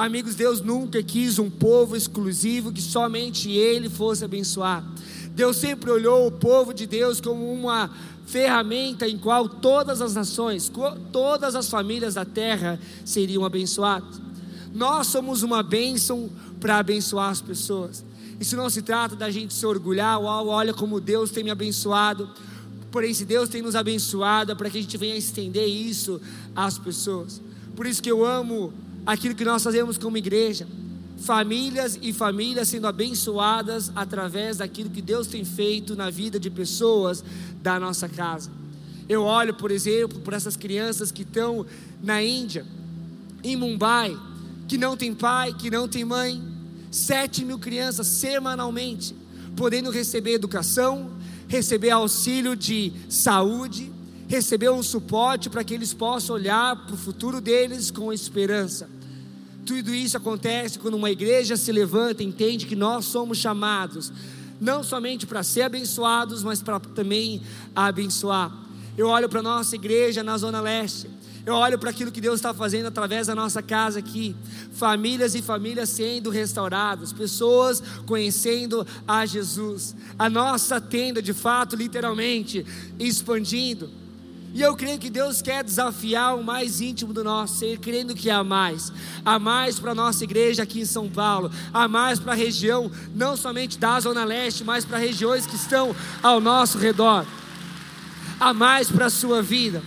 Amigos, 0.00 0.34
Deus 0.34 0.62
nunca 0.62 1.02
quis 1.02 1.38
um 1.38 1.50
povo 1.50 1.94
exclusivo 1.94 2.72
que 2.72 2.80
somente 2.80 3.50
Ele 3.50 3.90
fosse 3.90 4.24
abençoado. 4.24 4.86
Deus 5.34 5.58
sempre 5.58 5.90
olhou 5.90 6.26
o 6.26 6.32
povo 6.32 6.72
de 6.72 6.86
Deus 6.86 7.20
como 7.20 7.52
uma 7.52 7.90
ferramenta 8.24 9.06
em 9.06 9.18
qual 9.18 9.46
todas 9.46 10.00
as 10.00 10.14
nações, 10.14 10.72
todas 11.12 11.54
as 11.54 11.68
famílias 11.68 12.14
da 12.14 12.24
terra 12.24 12.80
seriam 13.04 13.44
abençoadas. 13.44 14.18
Nós 14.72 15.08
somos 15.08 15.42
uma 15.42 15.62
bênção 15.62 16.30
para 16.58 16.78
abençoar 16.78 17.28
as 17.28 17.42
pessoas. 17.42 18.02
Isso 18.40 18.56
não 18.56 18.70
se 18.70 18.80
trata 18.80 19.14
da 19.14 19.30
gente 19.30 19.52
se 19.52 19.66
orgulhar, 19.66 20.18
uau, 20.18 20.48
olha 20.48 20.72
como 20.72 20.98
Deus 20.98 21.30
tem 21.30 21.44
me 21.44 21.50
abençoado. 21.50 22.30
Porém, 22.90 23.12
se 23.12 23.26
Deus 23.26 23.50
tem 23.50 23.60
nos 23.60 23.76
abençoado, 23.76 24.52
é 24.52 24.54
para 24.54 24.70
que 24.70 24.78
a 24.78 24.80
gente 24.80 24.96
venha 24.96 25.14
estender 25.14 25.68
isso 25.68 26.18
às 26.56 26.78
pessoas. 26.78 27.38
Por 27.76 27.84
isso 27.84 28.02
que 28.02 28.10
eu 28.10 28.24
amo 28.24 28.72
aquilo 29.06 29.34
que 29.34 29.44
nós 29.44 29.62
fazemos 29.62 29.98
como 29.98 30.16
igreja. 30.16 30.66
Famílias 31.18 31.98
e 32.00 32.12
famílias 32.12 32.68
sendo 32.68 32.86
abençoadas 32.86 33.92
através 33.94 34.58
daquilo 34.58 34.88
que 34.88 35.02
Deus 35.02 35.26
tem 35.26 35.44
feito 35.44 35.94
na 35.94 36.08
vida 36.08 36.40
de 36.40 36.48
pessoas 36.48 37.22
da 37.62 37.78
nossa 37.78 38.08
casa. 38.08 38.50
Eu 39.08 39.22
olho, 39.22 39.52
por 39.52 39.70
exemplo, 39.70 40.20
por 40.20 40.32
essas 40.32 40.56
crianças 40.56 41.10
que 41.10 41.22
estão 41.22 41.66
na 42.02 42.22
Índia, 42.22 42.64
em 43.42 43.56
Mumbai, 43.56 44.16
que 44.68 44.78
não 44.78 44.96
tem 44.96 45.12
pai, 45.12 45.52
que 45.52 45.70
não 45.70 45.88
tem 45.88 46.04
mãe. 46.04 46.42
Sete 46.90 47.44
mil 47.44 47.58
crianças 47.58 48.06
semanalmente, 48.06 49.14
podendo 49.56 49.90
receber 49.90 50.34
educação, 50.34 51.10
receber 51.48 51.90
auxílio 51.90 52.54
de 52.54 52.92
saúde, 53.08 53.89
receber 54.30 54.70
um 54.70 54.80
suporte 54.80 55.50
para 55.50 55.64
que 55.64 55.74
eles 55.74 55.92
possam 55.92 56.36
olhar 56.36 56.76
para 56.86 56.94
o 56.94 56.96
futuro 56.96 57.40
deles 57.40 57.90
com 57.90 58.12
esperança. 58.12 58.88
Tudo 59.66 59.92
isso 59.92 60.16
acontece 60.16 60.78
quando 60.78 60.94
uma 60.94 61.10
igreja 61.10 61.56
se 61.56 61.72
levanta 61.72 62.22
e 62.22 62.26
entende 62.26 62.64
que 62.64 62.76
nós 62.76 63.06
somos 63.06 63.38
chamados, 63.38 64.12
não 64.60 64.84
somente 64.84 65.26
para 65.26 65.42
ser 65.42 65.62
abençoados, 65.62 66.44
mas 66.44 66.62
para 66.62 66.78
também 66.78 67.42
abençoar. 67.74 68.56
Eu 68.96 69.08
olho 69.08 69.28
para 69.28 69.40
a 69.40 69.42
nossa 69.42 69.74
igreja 69.74 70.22
na 70.22 70.38
Zona 70.38 70.60
Leste, 70.60 71.10
eu 71.44 71.54
olho 71.54 71.76
para 71.76 71.90
aquilo 71.90 72.12
que 72.12 72.20
Deus 72.20 72.36
está 72.36 72.54
fazendo 72.54 72.86
através 72.86 73.26
da 73.26 73.34
nossa 73.34 73.60
casa 73.60 73.98
aqui. 73.98 74.36
Famílias 74.74 75.34
e 75.34 75.42
famílias 75.42 75.88
sendo 75.88 76.30
restauradas, 76.30 77.12
pessoas 77.12 77.82
conhecendo 78.06 78.86
a 79.08 79.26
Jesus. 79.26 79.96
A 80.16 80.30
nossa 80.30 80.80
tenda, 80.80 81.20
de 81.20 81.32
fato, 81.32 81.74
literalmente, 81.74 82.64
expandindo. 82.96 83.99
E 84.52 84.60
eu 84.60 84.74
creio 84.74 84.98
que 84.98 85.08
Deus 85.08 85.40
quer 85.40 85.62
desafiar 85.62 86.36
o 86.36 86.42
mais 86.42 86.80
íntimo 86.80 87.12
do 87.12 87.22
nosso 87.22 87.58
ser, 87.58 87.78
crendo 87.78 88.14
que 88.14 88.28
há 88.28 88.42
mais. 88.42 88.92
Há 89.24 89.38
mais 89.38 89.78
para 89.78 89.92
a 89.92 89.94
nossa 89.94 90.24
igreja 90.24 90.64
aqui 90.64 90.80
em 90.80 90.84
São 90.84 91.08
Paulo. 91.08 91.50
Há 91.72 91.86
mais 91.86 92.18
para 92.18 92.32
a 92.32 92.36
região, 92.36 92.90
não 93.14 93.36
somente 93.36 93.78
da 93.78 94.00
Zona 94.00 94.24
Leste, 94.24 94.64
mas 94.64 94.84
para 94.84 94.98
regiões 94.98 95.46
que 95.46 95.54
estão 95.54 95.94
ao 96.20 96.40
nosso 96.40 96.78
redor. 96.78 97.24
Há 98.40 98.52
mais 98.52 98.90
para 98.90 99.06
a 99.06 99.10
sua 99.10 99.40
vida. 99.40 99.82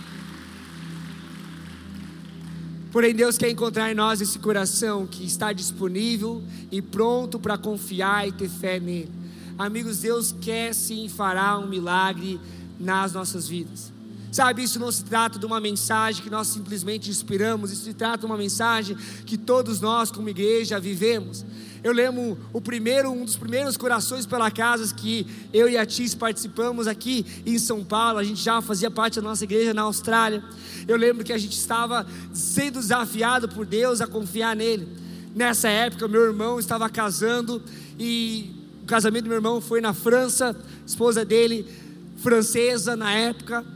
Porém, 2.90 3.14
Deus 3.14 3.36
quer 3.36 3.50
encontrar 3.50 3.90
em 3.90 3.94
nós 3.94 4.20
esse 4.20 4.38
coração 4.38 5.06
que 5.06 5.26
está 5.26 5.52
disponível 5.52 6.42
e 6.70 6.80
pronto 6.80 7.38
para 7.38 7.58
confiar 7.58 8.26
e 8.28 8.32
ter 8.32 8.48
fé 8.48 8.80
nele. 8.80 9.10
Amigos, 9.58 9.98
Deus 9.98 10.34
quer 10.40 10.74
sim 10.74 11.08
fará 11.08 11.58
um 11.58 11.66
milagre 11.66 12.40
nas 12.78 13.12
nossas 13.12 13.46
vidas. 13.46 13.93
Sabe, 14.34 14.64
isso 14.64 14.80
não 14.80 14.90
se 14.90 15.04
trata 15.04 15.38
de 15.38 15.46
uma 15.46 15.60
mensagem 15.60 16.20
que 16.20 16.28
nós 16.28 16.48
simplesmente 16.48 17.08
inspiramos, 17.08 17.70
isso 17.70 17.84
se 17.84 17.94
trata 17.94 18.18
de 18.18 18.26
uma 18.26 18.36
mensagem 18.36 18.96
que 19.24 19.38
todos 19.38 19.80
nós, 19.80 20.10
como 20.10 20.28
igreja, 20.28 20.80
vivemos. 20.80 21.46
Eu 21.84 21.92
lembro 21.92 22.36
o 22.52 22.60
primeiro, 22.60 23.12
um 23.12 23.24
dos 23.24 23.36
primeiros 23.36 23.76
corações 23.76 24.26
pela 24.26 24.50
casa 24.50 24.92
que 24.92 25.24
eu 25.52 25.68
e 25.68 25.78
a 25.78 25.86
Tis 25.86 26.16
participamos 26.16 26.88
aqui 26.88 27.24
em 27.46 27.56
São 27.60 27.84
Paulo. 27.84 28.18
A 28.18 28.24
gente 28.24 28.42
já 28.42 28.60
fazia 28.60 28.90
parte 28.90 29.20
da 29.20 29.22
nossa 29.22 29.44
igreja 29.44 29.72
na 29.72 29.82
Austrália. 29.82 30.42
Eu 30.88 30.96
lembro 30.96 31.22
que 31.22 31.32
a 31.32 31.38
gente 31.38 31.56
estava 31.56 32.04
sendo 32.32 32.80
desafiado 32.80 33.48
por 33.48 33.64
Deus 33.64 34.00
a 34.00 34.06
confiar 34.08 34.56
nele. 34.56 34.88
Nessa 35.32 35.68
época, 35.68 36.08
meu 36.08 36.24
irmão 36.24 36.58
estava 36.58 36.90
casando 36.90 37.62
e 37.96 38.50
o 38.82 38.86
casamento 38.86 39.22
do 39.22 39.28
meu 39.28 39.38
irmão 39.38 39.60
foi 39.60 39.80
na 39.80 39.94
França, 39.94 40.60
esposa 40.84 41.24
dele 41.24 41.68
francesa 42.16 42.96
na 42.96 43.12
época. 43.12 43.73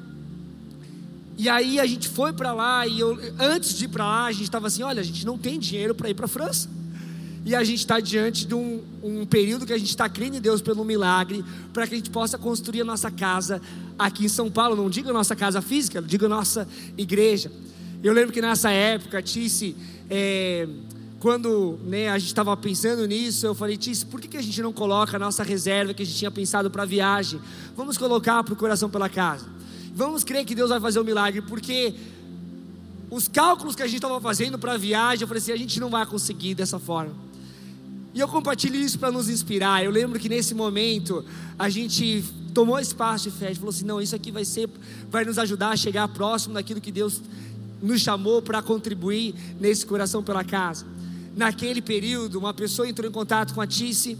E 1.38 1.48
aí 1.48 1.79
a 1.79 1.87
gente 1.87 2.09
foi 2.09 2.33
para 2.33 2.53
lá 2.53 2.85
e 2.85 2.98
eu, 2.98 3.16
antes 3.38 3.79
de 3.79 3.85
ir 3.85 3.88
para 3.88 4.05
lá, 4.05 4.24
a 4.27 4.33
gente 4.33 4.42
estava 4.42 4.66
assim, 4.66 4.83
olha, 4.83 5.01
a 5.01 5.05
gente 5.05 5.24
não 5.24 5.38
tem 5.38 5.57
dinheiro 5.57 5.94
para 5.94 6.11
ir 6.11 6.14
para 6.14 6.24
a 6.24 6.29
França. 6.29 6.68
E 7.44 7.55
a 7.55 7.62
gente 7.62 7.79
está 7.79 8.01
diante 8.01 8.44
de 8.44 8.57
um, 8.57 8.83
um, 9.01 9.24
período 9.24 9.64
que 9.64 9.72
a 9.72 9.79
gente 9.79 9.88
está 9.88 10.09
crendo 10.09 10.37
em 10.37 10.40
Deus 10.40 10.61
pelo 10.61 10.85
milagre, 10.85 11.44
para 11.72 11.87
que 11.87 11.94
a 11.94 11.96
gente 11.96 12.11
possa 12.11 12.37
construir 12.37 12.81
a 12.81 12.85
nossa 12.85 13.09
casa 13.09 13.62
aqui 13.96 14.24
em 14.24 14.29
São 14.29 14.51
Paulo. 14.51 14.74
Não 14.74 14.90
diga 14.90 15.12
nossa 15.12 15.37
casa 15.37 15.62
física, 15.62 16.03
diga 16.03 16.29
nossa 16.29 16.68
igreja. 16.96 17.53
Eu 18.03 18.12
lembro 18.12 18.33
que 18.33 18.42
nessa 18.42 18.72
época, 18.72 19.22
Tice, 19.22 19.77
é, 20.11 20.68
quando 21.20 21.79
né, 21.85 22.09
a 22.09 22.18
gente 22.18 22.29
estava 22.29 22.57
pensando 22.57 23.07
nisso, 23.07 23.46
eu 23.46 23.55
falei, 23.55 23.77
Tice, 23.77 24.05
por 24.05 24.20
que, 24.20 24.27
que 24.27 24.37
a 24.37 24.42
gente 24.42 24.61
não 24.61 24.72
coloca 24.72 25.16
a 25.16 25.20
nossa 25.20 25.44
reserva 25.44 25.94
que 25.94 26.03
a 26.03 26.05
gente 26.05 26.18
tinha 26.18 26.31
pensado 26.33 26.68
para 26.68 26.83
a 26.83 26.87
viagem? 26.87 27.40
Vamos 27.77 27.96
colocar 27.96 28.42
para 28.42 28.55
o 28.55 28.57
coração 28.57 28.90
pela 28.90 29.09
casa. 29.09 29.58
Vamos 29.98 30.22
crer 30.22 30.44
que 30.44 30.54
Deus 30.54 30.70
vai 30.70 30.78
fazer 30.78 31.00
o 31.00 31.02
um 31.02 31.04
milagre, 31.04 31.42
porque 31.42 31.92
os 33.11 33.26
cálculos 33.26 33.74
que 33.74 33.82
a 33.82 33.87
gente 33.88 33.96
estava 33.96 34.20
fazendo 34.20 34.56
para 34.56 34.74
a 34.74 34.76
viagem, 34.76 35.22
eu 35.22 35.26
falei 35.26 35.42
assim, 35.42 35.50
a 35.50 35.56
gente 35.56 35.80
não 35.80 35.90
vai 35.90 36.06
conseguir 36.06 36.54
dessa 36.54 36.78
forma. 36.78 37.12
E 38.14 38.20
eu 38.20 38.28
compartilho 38.28 38.76
isso 38.76 38.96
para 38.96 39.11
nos 39.11 39.28
inspirar. 39.28 39.84
Eu 39.84 39.90
lembro 39.90 40.20
que 40.20 40.28
nesse 40.28 40.54
momento 40.54 41.24
a 41.58 41.68
gente 41.68 42.24
tomou 42.54 42.78
espaço 42.78 43.28
de 43.28 43.37
fé, 43.37 43.52
falou 43.56 43.70
assim: 43.70 43.84
não, 43.84 44.00
isso 44.00 44.14
aqui 44.14 44.30
vai 44.30 44.44
ser, 44.44 44.70
vai 45.11 45.24
nos 45.24 45.37
ajudar 45.37 45.70
a 45.70 45.76
chegar 45.76 46.06
próximo 46.06 46.54
daquilo 46.54 46.80
que 46.80 46.92
Deus 46.92 47.20
nos 47.82 48.00
chamou 48.00 48.40
para 48.40 48.62
contribuir 48.62 49.34
nesse 49.58 49.84
coração 49.84 50.22
pela 50.22 50.44
casa. 50.44 50.87
Naquele 51.37 51.82
período, 51.82 52.38
uma 52.38 52.54
pessoa 52.54 52.88
entrou 52.88 53.11
em 53.11 53.12
contato 53.12 53.52
com 53.52 53.61
a 53.61 53.66
Tice 53.66 54.16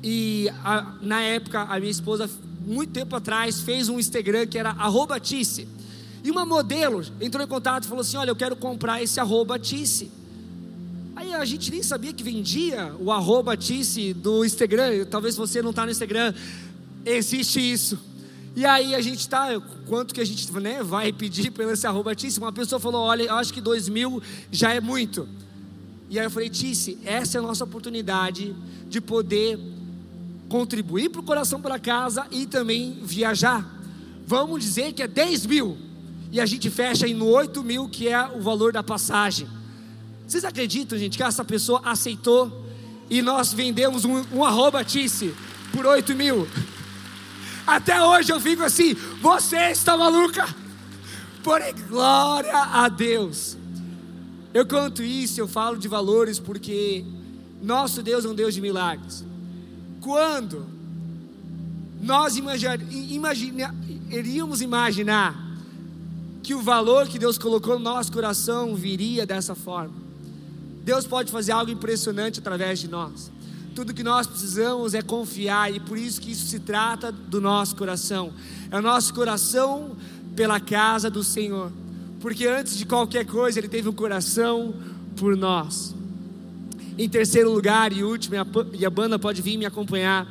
e 0.00 0.48
a, 0.62 0.94
na 1.02 1.22
época 1.22 1.62
a 1.62 1.80
minha 1.80 1.90
esposa, 1.90 2.30
muito 2.66 2.92
tempo 2.92 3.14
atrás, 3.16 3.60
fez 3.60 3.88
um 3.88 3.98
Instagram 3.98 4.46
que 4.46 4.58
era 4.58 4.74
Tice. 5.20 5.68
E 6.22 6.30
uma 6.30 6.46
modelo 6.46 7.04
entrou 7.20 7.44
em 7.44 7.48
contato 7.48 7.84
e 7.84 7.86
falou 7.86 8.00
assim: 8.00 8.16
Olha, 8.16 8.30
eu 8.30 8.36
quero 8.36 8.56
comprar 8.56 9.02
esse 9.02 9.20
Tice. 9.60 10.10
Aí 11.16 11.32
a 11.32 11.44
gente 11.44 11.70
nem 11.70 11.82
sabia 11.82 12.12
que 12.12 12.24
vendia 12.24 12.92
o 12.98 13.12
arroba 13.12 13.56
Tice 13.56 14.12
do 14.12 14.44
Instagram. 14.44 15.04
Talvez 15.04 15.36
você 15.36 15.62
não 15.62 15.70
está 15.70 15.84
no 15.84 15.92
Instagram. 15.92 16.34
Existe 17.04 17.60
isso. 17.60 17.98
E 18.56 18.64
aí 18.64 18.94
a 18.94 19.00
gente 19.00 19.18
está, 19.18 19.60
quanto 19.86 20.14
que 20.14 20.20
a 20.20 20.24
gente 20.24 20.50
né, 20.52 20.82
vai 20.82 21.12
pedir 21.12 21.50
pelo 21.50 21.72
esse 21.72 21.86
arroba 21.86 22.14
Tice? 22.14 22.38
Uma 22.38 22.52
pessoa 22.52 22.80
falou, 22.80 23.02
olha, 23.02 23.24
eu 23.24 23.34
acho 23.34 23.52
que 23.52 23.60
dois 23.60 23.88
mil 23.88 24.22
já 24.50 24.72
é 24.72 24.80
muito. 24.80 25.28
E 26.08 26.18
aí 26.18 26.24
eu 26.24 26.30
falei, 26.30 26.48
Tice, 26.48 26.98
essa 27.04 27.36
é 27.36 27.40
a 27.40 27.42
nossa 27.42 27.64
oportunidade 27.64 28.54
de 28.88 29.00
poder 29.00 29.58
contribuir 30.54 31.08
para 31.08 31.20
o 31.20 31.24
coração 31.24 31.60
para 31.60 31.80
casa 31.80 32.28
e 32.30 32.46
também 32.46 33.00
viajar. 33.02 33.68
Vamos 34.24 34.62
dizer 34.62 34.92
que 34.92 35.02
é 35.02 35.08
10 35.08 35.46
mil. 35.46 35.76
E 36.30 36.40
a 36.40 36.46
gente 36.46 36.70
fecha 36.70 37.08
no 37.08 37.26
8 37.26 37.60
mil, 37.64 37.88
que 37.88 38.08
é 38.08 38.24
o 38.28 38.40
valor 38.40 38.72
da 38.72 38.80
passagem. 38.80 39.48
Vocês 40.24 40.44
acreditam, 40.44 40.96
gente, 40.96 41.16
que 41.16 41.24
essa 41.24 41.44
pessoa 41.44 41.82
aceitou 41.84 42.64
e 43.10 43.20
nós 43.20 43.52
vendemos 43.52 44.04
um, 44.04 44.22
um 44.32 44.44
arroba 44.44 44.84
Tice 44.84 45.34
por 45.72 45.84
8 45.86 46.14
mil? 46.14 46.46
Até 47.66 48.00
hoje 48.00 48.30
eu 48.32 48.40
fico 48.40 48.62
assim, 48.62 48.94
você 49.20 49.72
está 49.72 49.96
maluca? 49.96 50.46
Porém, 51.42 51.74
glória 51.88 52.56
a 52.56 52.88
Deus. 52.88 53.56
Eu 54.54 54.64
conto 54.64 55.02
isso, 55.02 55.40
eu 55.40 55.48
falo 55.48 55.76
de 55.76 55.88
valores 55.88 56.38
porque 56.38 57.04
nosso 57.60 58.04
Deus 58.04 58.24
é 58.24 58.28
um 58.28 58.34
Deus 58.36 58.54
de 58.54 58.60
milagres. 58.60 59.33
Quando 60.04 60.66
nós 62.02 62.36
imagina, 62.36 62.78
imagina, 62.92 63.74
iríamos 64.10 64.60
imaginar 64.60 65.34
que 66.42 66.54
o 66.54 66.60
valor 66.60 67.08
que 67.08 67.18
Deus 67.18 67.38
colocou 67.38 67.78
no 67.78 67.84
nosso 67.84 68.12
coração 68.12 68.76
viria 68.76 69.24
dessa 69.24 69.54
forma? 69.54 69.94
Deus 70.84 71.06
pode 71.06 71.32
fazer 71.32 71.52
algo 71.52 71.72
impressionante 71.72 72.38
através 72.38 72.80
de 72.80 72.86
nós. 72.86 73.32
Tudo 73.74 73.94
que 73.94 74.02
nós 74.02 74.26
precisamos 74.26 74.92
é 74.92 75.00
confiar, 75.00 75.74
e 75.74 75.80
por 75.80 75.96
isso 75.96 76.20
que 76.20 76.32
isso 76.32 76.48
se 76.48 76.60
trata 76.60 77.10
do 77.10 77.40
nosso 77.40 77.74
coração. 77.74 78.30
É 78.70 78.78
o 78.78 78.82
nosso 78.82 79.14
coração 79.14 79.96
pela 80.36 80.60
casa 80.60 81.08
do 81.08 81.24
Senhor. 81.24 81.72
Porque 82.20 82.46
antes 82.46 82.76
de 82.76 82.84
qualquer 82.84 83.24
coisa, 83.24 83.58
Ele 83.58 83.68
teve 83.68 83.88
um 83.88 83.92
coração 83.94 84.74
por 85.16 85.34
nós. 85.34 85.94
Em 86.96 87.08
terceiro 87.08 87.50
lugar 87.52 87.92
e 87.92 88.04
último, 88.04 88.36
e 88.72 88.86
a 88.86 88.90
banda 88.90 89.18
pode 89.18 89.42
vir 89.42 89.56
me 89.56 89.66
acompanhar. 89.66 90.28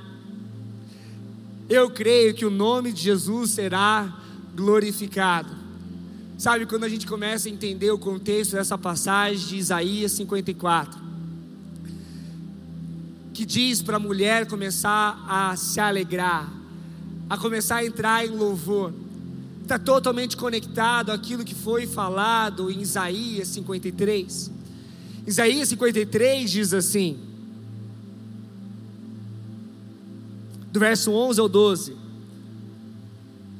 Eu 1.70 1.90
creio 1.90 2.34
que 2.34 2.46
o 2.46 2.50
nome 2.50 2.94
de 2.94 3.02
Jesus 3.02 3.52
será 3.52 4.18
glorificado. 4.56 5.50
Sabe, 6.38 6.66
quando 6.66 6.86
a 6.86 6.90
gente 6.90 7.06
começa 7.06 7.50
a 7.50 7.52
entender 7.52 7.92
o 7.92 7.98
contexto 7.98 8.54
dessa 8.54 8.78
passagem 8.78 9.46
de 9.48 9.58
Isaías 9.58 10.14
54, 10.14 11.02
que 13.34 13.46
diz 13.46 13.82
para 13.82 13.98
a 13.98 14.00
mulher 14.00 14.48
começar 14.48 15.26
a 15.28 15.56
se 15.56 15.80
alegrar, 15.80 16.52
a 17.30 17.38
começar 17.38 17.78
a 17.78 17.86
entrar 17.86 18.26
em 18.26 18.30
louvor, 18.30 18.94
está 19.62 19.78
totalmente 19.80 20.38
conectado 20.38 21.12
àquilo 21.12 21.44
que 21.44 21.56
foi 21.56 21.88
falado 21.88 22.72
em 22.72 22.82
Isaías 22.82 23.50
53. 23.50 24.63
Isaías 25.26 25.70
53 25.70 26.52
diz 26.52 26.74
assim, 26.74 27.18
do 30.72 30.80
verso 30.80 31.12
11 31.12 31.40
ao 31.40 31.48
12: 31.48 31.96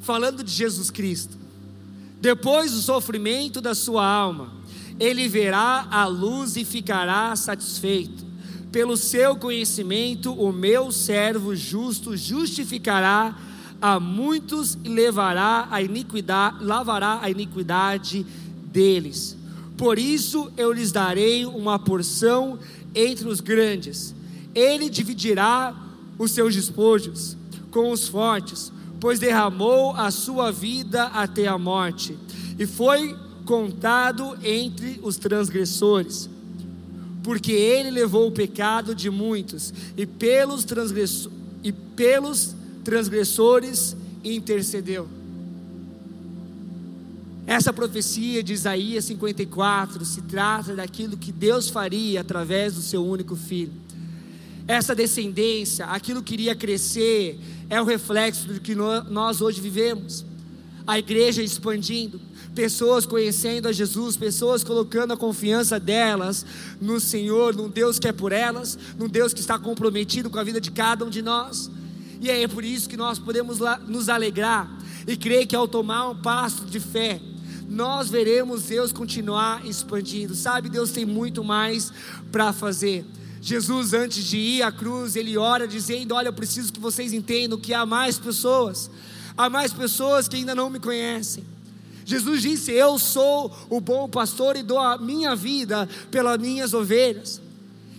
falando 0.02 0.44
de 0.44 0.52
Jesus 0.52 0.90
Cristo. 0.90 1.38
Depois 2.20 2.72
do 2.72 2.80
sofrimento 2.80 3.62
da 3.62 3.76
sua 3.76 4.06
alma, 4.06 4.52
ele 5.00 5.28
verá 5.28 5.88
a 5.90 6.06
luz 6.06 6.56
e 6.56 6.66
ficará 6.66 7.36
satisfeito. 7.36 8.26
Pelo 8.72 8.98
seu 8.98 9.36
conhecimento, 9.36 10.34
o 10.34 10.52
meu 10.52 10.92
servo 10.92 11.56
justo 11.56 12.18
justificará 12.18 13.38
a 13.82 14.00
muitos 14.00 14.78
e 14.84 14.90
levará 14.90 15.68
a 15.70 15.82
iniquidade, 15.82 16.64
lavará 16.64 17.20
a 17.22 17.30
iniquidade 17.30 18.26
deles. 18.72 19.38
Por 19.78 19.98
isso 19.98 20.52
eu 20.56 20.72
lhes 20.72 20.92
darei 20.92 21.46
uma 21.46 21.80
porção 21.80 22.60
entre 22.94 23.28
os 23.28 23.42
grandes. 23.42 24.14
Ele 24.54 24.90
dividirá 24.90 25.76
os 26.18 26.32
seus 26.32 26.54
despojos 26.54 27.36
com 27.72 27.92
os 27.92 28.08
fortes, 28.08 28.72
pois 29.00 29.20
derramou 29.20 29.96
a 29.96 30.12
sua 30.12 30.52
vida 30.52 31.06
até 31.06 31.48
a 31.48 31.58
morte, 31.58 32.16
e 32.58 32.66
foi 32.66 33.18
contado 33.46 34.38
entre 34.44 35.00
os 35.04 35.18
transgressores. 35.18 36.30
Porque 37.24 37.52
ele 37.52 37.90
levou 37.90 38.28
o 38.28 38.32
pecado 38.32 38.94
de 38.94 39.10
muitos, 39.10 39.74
e 39.98 40.06
pelos, 40.06 40.64
transgressor, 40.64 41.32
e 41.64 41.72
pelos 41.72 42.56
transgressores 42.84 43.96
intercedeu. 44.24 45.08
Essa 47.46 47.74
profecia 47.74 48.42
de 48.42 48.54
Isaías 48.54 49.04
54 49.06 50.06
se 50.06 50.22
trata 50.22 50.76
daquilo 50.76 51.18
que 51.18 51.32
Deus 51.32 51.70
faria 51.70 52.22
através 52.22 52.74
do 52.76 52.82
seu 52.82 53.06
único 53.06 53.36
filho. 53.36 53.74
Essa 54.66 54.96
descendência, 54.96 55.86
aquilo 55.88 56.24
que 56.24 56.36
iria 56.36 56.56
crescer, 56.56 57.38
é 57.70 57.82
o 57.82 57.86
reflexo 57.86 58.48
do 58.48 58.62
que 58.62 58.74
nós 58.74 59.42
hoje 59.42 59.60
vivemos. 59.60 60.26
A 60.88 60.98
igreja 60.98 61.44
expandindo, 61.44 62.20
pessoas 62.56 63.06
conhecendo 63.06 63.68
a 63.68 63.74
Jesus, 63.74 64.16
pessoas 64.16 64.64
colocando 64.64 65.12
a 65.12 65.18
confiança 65.18 65.78
delas 65.78 66.46
no 66.80 66.98
Senhor, 67.00 67.54
num 67.54 67.70
Deus 67.70 68.00
que 68.00 68.08
é 68.08 68.14
por 68.14 68.32
elas, 68.32 68.80
num 68.98 69.10
Deus 69.10 69.34
que 69.34 69.42
está 69.42 69.60
comprometido 69.60 70.30
com 70.30 70.40
a 70.40 70.44
vida 70.44 70.62
de 70.62 70.72
cada 70.72 71.04
um 71.04 71.10
de 71.10 71.22
nós. 71.22 71.70
E 72.22 72.30
é 72.30 72.48
por 72.48 72.64
isso 72.64 72.88
que 72.88 72.96
nós 72.96 73.20
podemos 73.20 73.60
nos 73.86 74.08
alegrar 74.08 74.72
e 75.06 75.18
crer 75.18 75.46
que 75.46 75.58
ao 75.58 75.68
tomar 75.68 76.10
um 76.10 76.16
passo 76.16 76.66
de 76.66 76.80
fé, 76.80 77.20
nós 77.68 78.10
veremos 78.10 78.64
Deus 78.64 78.92
continuar 78.92 79.66
expandindo. 79.66 80.36
Sabe, 80.36 80.70
Deus 80.70 80.92
tem 80.92 81.06
muito 81.06 81.44
mais 81.44 81.92
para 82.32 82.54
fazer. 82.54 83.06
Jesus, 83.42 83.94
antes 83.94 84.24
de 84.24 84.38
ir 84.38 84.64
à 84.64 84.72
cruz, 84.72 85.16
ele 85.16 85.38
ora 85.38 85.68
dizendo: 85.68 86.16
Olha, 86.16 86.30
eu 86.30 86.34
preciso 86.34 86.72
que 86.72 86.80
vocês 86.80 87.12
entendam 87.12 87.60
que 87.60 87.74
há 87.74 87.86
mais 87.86 88.18
pessoas, 88.18 88.90
há 89.38 89.50
mais 89.50 89.74
pessoas 89.74 90.28
que 90.28 90.38
ainda 90.38 90.56
não 90.56 90.70
me 90.70 90.80
conhecem. 90.80 91.44
Jesus 92.06 92.42
disse: 92.42 92.72
Eu 92.72 92.98
sou 92.98 93.54
o 93.70 93.82
bom 93.82 94.08
pastor 94.08 94.56
e 94.56 94.64
dou 94.64 94.80
a 94.80 94.98
minha 94.98 95.36
vida 95.36 95.90
pelas 96.10 96.38
minhas 96.38 96.74
ovelhas. 96.74 97.42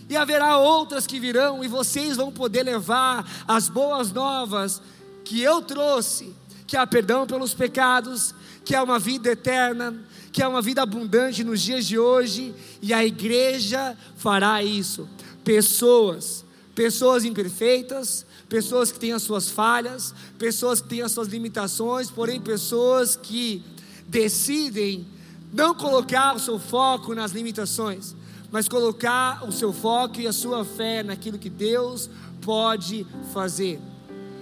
E 0.09 0.15
haverá 0.15 0.57
outras 0.57 1.07
que 1.07 1.19
virão, 1.19 1.63
e 1.63 1.67
vocês 1.67 2.17
vão 2.17 2.31
poder 2.31 2.63
levar 2.63 3.27
as 3.47 3.69
boas 3.69 4.11
novas 4.11 4.81
que 5.23 5.41
eu 5.41 5.61
trouxe, 5.61 6.35
que 6.67 6.77
há 6.77 6.85
perdão 6.85 7.25
pelos 7.25 7.53
pecados, 7.55 8.33
que 8.65 8.73
há 8.73 8.83
uma 8.83 8.97
vida 8.97 9.29
eterna, 9.29 9.95
que 10.31 10.41
há 10.41 10.49
uma 10.49 10.61
vida 10.61 10.81
abundante 10.81 11.43
nos 11.43 11.61
dias 11.61 11.85
de 11.85 11.97
hoje, 11.99 12.53
e 12.81 12.93
a 12.93 13.05
igreja 13.05 13.95
fará 14.17 14.63
isso. 14.63 15.07
Pessoas, 15.43 16.43
pessoas 16.73 17.23
imperfeitas, 17.23 18.25
pessoas 18.49 18.91
que 18.91 18.99
têm 18.99 19.13
as 19.13 19.21
suas 19.21 19.49
falhas, 19.49 20.13
pessoas 20.39 20.81
que 20.81 20.89
têm 20.89 21.01
as 21.03 21.11
suas 21.11 21.27
limitações, 21.27 22.09
porém 22.09 22.41
pessoas 22.41 23.15
que 23.15 23.63
decidem 24.07 25.05
não 25.53 25.73
colocar 25.73 26.35
o 26.35 26.39
seu 26.39 26.59
foco 26.59 27.13
nas 27.13 27.31
limitações, 27.31 28.15
mas 28.51 28.67
colocar 28.67 29.47
o 29.47 29.51
seu 29.51 29.71
foco 29.71 30.19
e 30.19 30.27
a 30.27 30.33
sua 30.33 30.65
fé 30.65 31.03
naquilo 31.03 31.37
que 31.37 31.49
Deus 31.49 32.09
pode 32.41 33.05
fazer. 33.31 33.79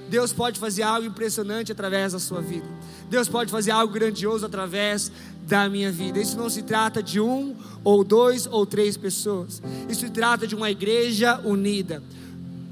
Deus 0.09 0.31
pode 0.31 0.59
fazer 0.59 0.83
algo 0.83 1.07
impressionante 1.07 1.71
através 1.71 2.13
da 2.13 2.19
sua 2.19 2.41
vida. 2.41 2.65
Deus 3.09 3.27
pode 3.27 3.51
fazer 3.51 3.71
algo 3.71 3.93
grandioso 3.93 4.45
através 4.45 5.11
da 5.47 5.69
minha 5.69 5.91
vida. 5.91 6.19
Isso 6.19 6.37
não 6.37 6.49
se 6.49 6.61
trata 6.61 7.01
de 7.01 7.19
um 7.19 7.55
ou 7.83 8.03
dois 8.03 8.45
ou 8.45 8.65
três 8.65 8.97
pessoas. 8.97 9.61
Isso 9.89 10.01
se 10.01 10.09
trata 10.09 10.47
de 10.47 10.55
uma 10.55 10.69
igreja 10.71 11.39
unida, 11.43 12.01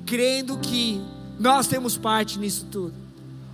crendo 0.05 0.57
que 0.57 1.01
nós 1.39 1.67
temos 1.67 1.97
parte 1.97 2.39
nisso 2.39 2.67
tudo. 2.71 2.93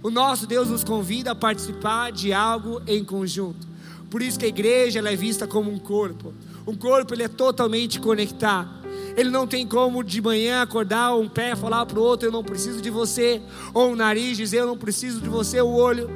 O 0.03 0.09
nosso 0.09 0.45
Deus 0.45 0.69
nos 0.69 0.83
convida 0.83 1.31
a 1.31 1.35
participar 1.35 2.11
de 2.11 2.31
algo 2.31 2.81
em 2.87 3.03
conjunto. 3.03 3.67
Por 4.09 4.21
isso 4.21 4.39
que 4.39 4.45
a 4.45 4.49
igreja 4.49 4.99
é 4.99 5.15
vista 5.15 5.47
como 5.47 5.71
um 5.71 5.79
corpo. 5.79 6.33
Um 6.65 6.75
corpo 6.75 7.13
ele 7.13 7.23
é 7.23 7.27
totalmente 7.27 7.99
conectado. 7.99 8.76
Ele 9.17 9.31
não 9.31 9.47
tem 9.47 9.65
como 9.65 10.03
de 10.03 10.21
manhã 10.21 10.61
acordar 10.61 11.15
um 11.15 11.27
pé 11.27 11.55
falar 11.55 11.87
para 11.87 11.99
o 11.99 12.03
outro 12.03 12.27
eu 12.27 12.31
não 12.31 12.43
preciso 12.43 12.79
de 12.79 12.91
você, 12.91 13.41
ou 13.73 13.91
um 13.91 13.95
nariz 13.95 14.37
dizer 14.37 14.59
eu 14.59 14.67
não 14.67 14.77
preciso 14.77 15.19
de 15.19 15.27
você, 15.27 15.59
o 15.59 15.73
olho. 15.73 16.07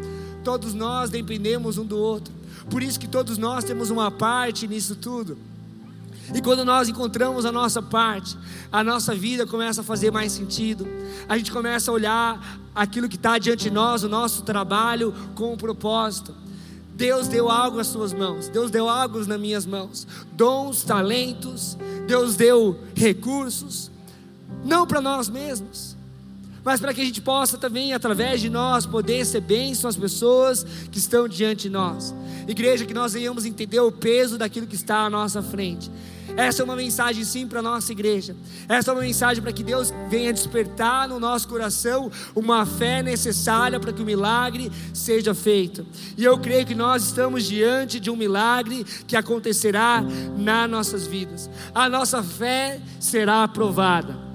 Todos 0.43 0.75
nós 0.75 1.09
dependemos 1.09 1.79
um 1.79 1.85
do 1.85 1.97
outro. 1.97 2.31
Por 2.69 2.83
isso 2.83 2.99
que 2.99 3.07
todos 3.07 3.39
nós 3.39 3.63
temos 3.63 3.89
uma 3.89 4.11
parte 4.11 4.67
nisso 4.67 4.95
tudo. 4.95 5.35
E 6.33 6.41
quando 6.41 6.63
nós 6.63 6.87
encontramos 6.87 7.43
a 7.43 7.51
nossa 7.51 7.81
parte, 7.81 8.37
a 8.71 8.83
nossa 8.83 9.15
vida 9.15 9.47
começa 9.47 9.81
a 9.81 9.83
fazer 9.83 10.11
mais 10.11 10.31
sentido. 10.31 10.87
A 11.27 11.37
gente 11.37 11.51
começa 11.51 11.89
a 11.89 11.93
olhar 11.93 12.61
aquilo 12.73 13.09
que 13.09 13.15
está 13.15 13.39
diante 13.39 13.63
de 13.63 13.71
nós, 13.71 14.03
o 14.03 14.09
nosso 14.09 14.43
trabalho, 14.43 15.13
com 15.33 15.53
um 15.53 15.57
propósito. 15.57 16.33
Deus 17.01 17.27
deu 17.27 17.49
algo 17.49 17.79
às 17.79 17.87
suas 17.87 18.13
mãos, 18.13 18.47
Deus 18.47 18.69
deu 18.69 18.87
algo 18.87 19.25
nas 19.25 19.39
minhas 19.39 19.65
mãos, 19.65 20.05
dons, 20.33 20.83
talentos, 20.83 21.75
Deus 22.05 22.35
deu 22.35 22.77
recursos, 22.93 23.89
não 24.63 24.85
para 24.85 25.01
nós 25.01 25.27
mesmos, 25.27 25.90
mas 26.63 26.79
para 26.79 26.93
que 26.93 27.01
a 27.01 27.05
gente 27.05 27.21
possa 27.21 27.57
também, 27.57 27.93
através 27.93 28.41
de 28.41 28.49
nós, 28.49 28.85
poder 28.85 29.25
ser 29.25 29.41
bênção 29.41 29.89
às 29.89 29.95
pessoas 29.95 30.65
que 30.91 30.99
estão 30.99 31.27
diante 31.27 31.63
de 31.63 31.69
nós. 31.69 32.13
Igreja, 32.47 32.85
que 32.85 32.93
nós 32.93 33.13
venhamos 33.13 33.45
entender 33.45 33.79
o 33.79 33.91
peso 33.91 34.37
daquilo 34.37 34.67
que 34.67 34.75
está 34.75 35.05
à 35.05 35.09
nossa 35.09 35.41
frente 35.41 35.89
essa 36.37 36.61
é 36.61 36.65
uma 36.65 36.75
mensagem 36.75 37.23
sim 37.23 37.47
para 37.47 37.59
a 37.59 37.61
nossa 37.61 37.91
igreja. 37.91 38.35
Essa 38.67 38.91
é 38.91 38.93
uma 38.93 39.01
mensagem 39.01 39.41
para 39.41 39.51
que 39.51 39.63
Deus 39.63 39.93
venha 40.09 40.31
despertar 40.31 41.07
no 41.07 41.19
nosso 41.19 41.47
coração 41.47 42.11
uma 42.35 42.65
fé 42.65 43.03
necessária 43.03 43.79
para 43.79 43.91
que 43.91 44.01
o 44.01 44.05
milagre 44.05 44.71
seja 44.93 45.33
feito. 45.33 45.85
E 46.17 46.23
eu 46.23 46.37
creio 46.39 46.65
que 46.65 46.75
nós 46.75 47.03
estamos 47.03 47.45
diante 47.45 47.99
de 47.99 48.09
um 48.09 48.15
milagre 48.15 48.85
que 49.07 49.15
acontecerá 49.15 50.03
nas 50.37 50.69
nossas 50.69 51.07
vidas. 51.07 51.49
A 51.73 51.89
nossa 51.89 52.23
fé 52.23 52.79
será 52.99 53.43
aprovada. 53.43 54.30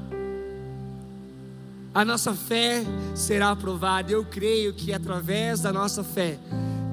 A 1.96 2.04
nossa 2.04 2.34
fé 2.34 2.84
será 3.14 3.52
aprovada. 3.52 4.12
Eu 4.12 4.22
creio 4.22 4.74
que 4.74 4.92
através 4.92 5.60
da 5.60 5.72
nossa 5.72 6.04
fé, 6.04 6.38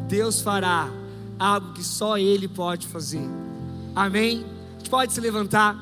Deus 0.08 0.40
fará 0.40 0.90
algo 1.38 1.74
que 1.74 1.84
só 1.84 2.18
Ele 2.18 2.48
pode 2.48 2.88
fazer. 2.88 3.28
Amém? 3.94 4.46
pode 4.90 5.12
se 5.12 5.20
levantar. 5.20 5.76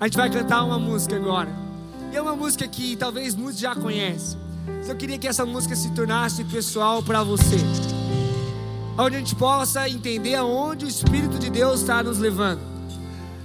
A 0.00 0.06
gente 0.06 0.16
vai 0.16 0.28
cantar 0.30 0.64
uma 0.64 0.80
música 0.80 1.14
agora. 1.14 1.48
E 2.10 2.16
é 2.16 2.20
uma 2.20 2.34
música 2.34 2.66
que 2.66 2.96
talvez 2.96 3.36
muitos 3.36 3.60
já 3.60 3.72
conhecem. 3.72 4.36
Mas 4.66 4.88
eu 4.88 4.96
queria 4.96 5.16
que 5.16 5.28
essa 5.28 5.46
música 5.46 5.76
se 5.76 5.92
tornasse 5.92 6.42
pessoal 6.42 7.04
para 7.04 7.22
você. 7.22 7.58
Onde 8.98 9.14
a 9.14 9.18
gente 9.20 9.36
possa 9.36 9.88
entender 9.88 10.34
aonde 10.34 10.86
o 10.86 10.88
Espírito 10.88 11.38
de 11.38 11.50
Deus 11.50 11.82
está 11.82 12.02
nos 12.02 12.18
levando. 12.18 12.62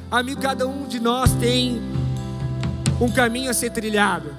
Amigo, 0.09 0.41
cada 0.41 0.65
um 0.65 0.87
de 0.87 0.99
nós 0.99 1.31
tem 1.33 1.79
um 2.99 3.11
caminho 3.11 3.51
a 3.51 3.53
ser 3.53 3.69
trilhado. 3.69 4.38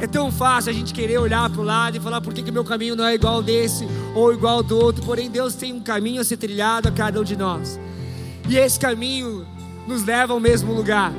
É 0.00 0.06
tão 0.06 0.30
fácil 0.30 0.70
a 0.70 0.72
gente 0.72 0.94
querer 0.94 1.18
olhar 1.18 1.50
para 1.50 1.60
o 1.60 1.64
lado 1.64 1.96
e 1.96 2.00
falar 2.00 2.20
por 2.20 2.32
que, 2.32 2.42
que 2.42 2.52
meu 2.52 2.64
caminho 2.64 2.94
não 2.94 3.04
é 3.04 3.14
igual 3.14 3.42
desse 3.42 3.86
ou 4.14 4.32
igual 4.32 4.62
do 4.62 4.78
outro. 4.78 5.04
Porém, 5.04 5.28
Deus 5.28 5.54
tem 5.54 5.72
um 5.72 5.80
caminho 5.80 6.20
a 6.20 6.24
ser 6.24 6.36
trilhado 6.36 6.88
a 6.88 6.92
cada 6.92 7.20
um 7.20 7.24
de 7.24 7.36
nós. 7.36 7.80
E 8.48 8.56
esse 8.56 8.78
caminho 8.78 9.46
nos 9.86 10.04
leva 10.04 10.32
ao 10.32 10.40
mesmo 10.40 10.72
lugar, 10.72 11.12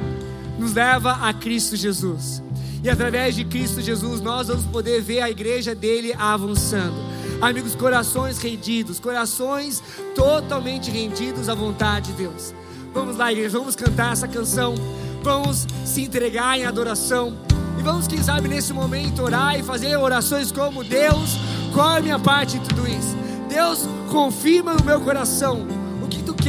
nos 0.58 0.74
leva 0.74 1.12
a 1.28 1.34
Cristo 1.34 1.76
Jesus. 1.76 2.42
E 2.82 2.90
através 2.90 3.36
de 3.36 3.44
Cristo 3.44 3.82
Jesus 3.82 4.22
nós 4.22 4.48
vamos 4.48 4.66
poder 4.66 5.02
ver 5.02 5.22
a 5.22 5.30
igreja 5.30 5.76
dele 5.76 6.14
avançando. 6.18 6.96
Amigos, 7.42 7.76
corações 7.76 8.38
rendidos, 8.40 9.00
corações 9.00 9.84
totalmente 10.16 10.90
rendidos 10.90 11.50
à 11.50 11.56
vontade 11.56 12.12
de 12.12 12.24
Deus. 12.24 12.54
Vamos 12.94 13.18
lá, 13.18 13.32
igreja, 13.32 13.58
vamos 13.58 13.76
cantar 13.76 14.14
essa 14.14 14.28
canção, 14.28 14.76
vamos 15.22 15.68
se 15.86 16.02
entregar 16.02 16.58
em 16.58 16.66
adoração. 16.66 17.49
E 17.80 17.82
vamos, 17.82 18.08
quem 18.08 18.22
sabe, 18.22 18.48
nesse 18.48 18.74
momento 18.74 19.24
orar 19.24 19.58
e 19.58 19.64
fazer 19.64 19.96
orações 19.96 20.52
como 20.52 20.84
Deus, 20.84 21.38
qual 21.74 21.96
é 21.96 21.98
a 21.98 22.02
minha 22.02 22.20
parte 22.20 22.58
em 22.58 22.60
tudo 22.60 22.88
isso? 22.88 23.16
Deus, 23.48 23.88
confirma 24.12 24.74
no 24.74 24.84
meu 24.84 25.00
coração 25.02 25.80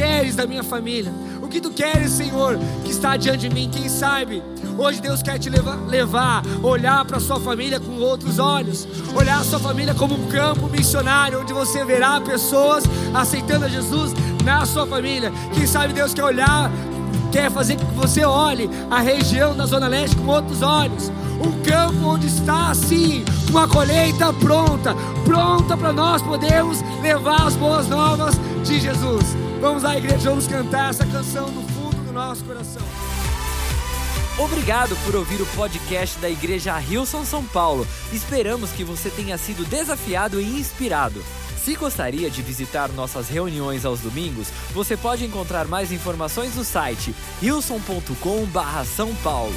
queres 0.01 0.35
da 0.35 0.47
minha 0.47 0.63
família? 0.63 1.13
O 1.41 1.47
que 1.47 1.59
tu 1.59 1.69
queres, 1.69 2.11
Senhor, 2.11 2.57
que 2.83 2.91
está 2.91 3.17
diante 3.17 3.47
de 3.47 3.53
mim? 3.53 3.69
Quem 3.71 3.89
sabe? 3.89 4.41
Hoje 4.77 5.01
Deus 5.01 5.21
quer 5.21 5.37
te 5.37 5.49
levar, 5.49 6.43
olhar 6.63 7.03
para 7.05 7.19
sua 7.19 7.39
família 7.39 7.79
com 7.79 7.97
outros 7.97 8.39
olhos, 8.39 8.87
olhar 9.13 9.41
a 9.41 9.43
sua 9.43 9.59
família 9.59 9.93
como 9.93 10.15
um 10.15 10.27
campo 10.27 10.67
missionário, 10.67 11.41
onde 11.41 11.53
você 11.53 11.83
verá 11.83 12.21
pessoas 12.21 12.83
aceitando 13.13 13.65
a 13.65 13.67
Jesus 13.69 14.13
na 14.43 14.65
sua 14.65 14.87
família. 14.87 15.31
Quem 15.53 15.67
sabe 15.67 15.93
Deus 15.93 16.13
quer 16.13 16.23
olhar, 16.23 16.71
quer 17.31 17.51
fazer 17.51 17.75
com 17.75 17.85
que 17.85 17.93
você 17.93 18.23
olhe 18.23 18.69
a 18.89 18.99
região 19.01 19.55
da 19.55 19.65
Zona 19.65 19.87
Leste 19.87 20.15
com 20.15 20.27
outros 20.27 20.61
olhos. 20.61 21.11
Um 21.43 21.61
campo 21.63 22.05
onde 22.05 22.27
está 22.27 22.69
assim, 22.69 23.25
uma 23.49 23.67
colheita 23.67 24.31
pronta, 24.33 24.95
pronta 25.25 25.75
para 25.75 25.91
nós 25.91 26.21
podermos 26.21 26.81
levar 27.01 27.47
as 27.47 27.55
boas 27.55 27.87
novas 27.87 28.35
de 28.63 28.79
Jesus. 28.79 29.35
Vamos 29.59 29.83
lá, 29.83 29.97
igreja, 29.97 30.29
vamos 30.29 30.47
cantar 30.47 30.91
essa 30.91 31.05
canção 31.05 31.49
no 31.49 31.61
fundo 31.69 31.97
do 32.05 32.13
nosso 32.13 32.43
coração. 32.43 32.83
Obrigado 34.37 34.95
por 35.05 35.15
ouvir 35.15 35.41
o 35.41 35.45
podcast 35.47 36.17
da 36.19 36.29
Igreja 36.29 36.77
Rilson 36.77 37.25
São 37.25 37.43
Paulo. 37.43 37.85
Esperamos 38.13 38.71
que 38.71 38.83
você 38.83 39.09
tenha 39.09 39.37
sido 39.37 39.65
desafiado 39.65 40.39
e 40.39 40.59
inspirado. 40.59 41.23
Se 41.63 41.75
gostaria 41.75 42.29
de 42.29 42.41
visitar 42.41 42.89
nossas 42.89 43.29
reuniões 43.29 43.85
aos 43.85 43.99
domingos, 43.99 44.47
você 44.73 44.97
pode 44.97 45.25
encontrar 45.25 45.67
mais 45.67 45.91
informações 45.91 46.55
no 46.55 46.63
site 46.63 47.13
rilson.com/são 47.39 49.13
paulo. 49.15 49.53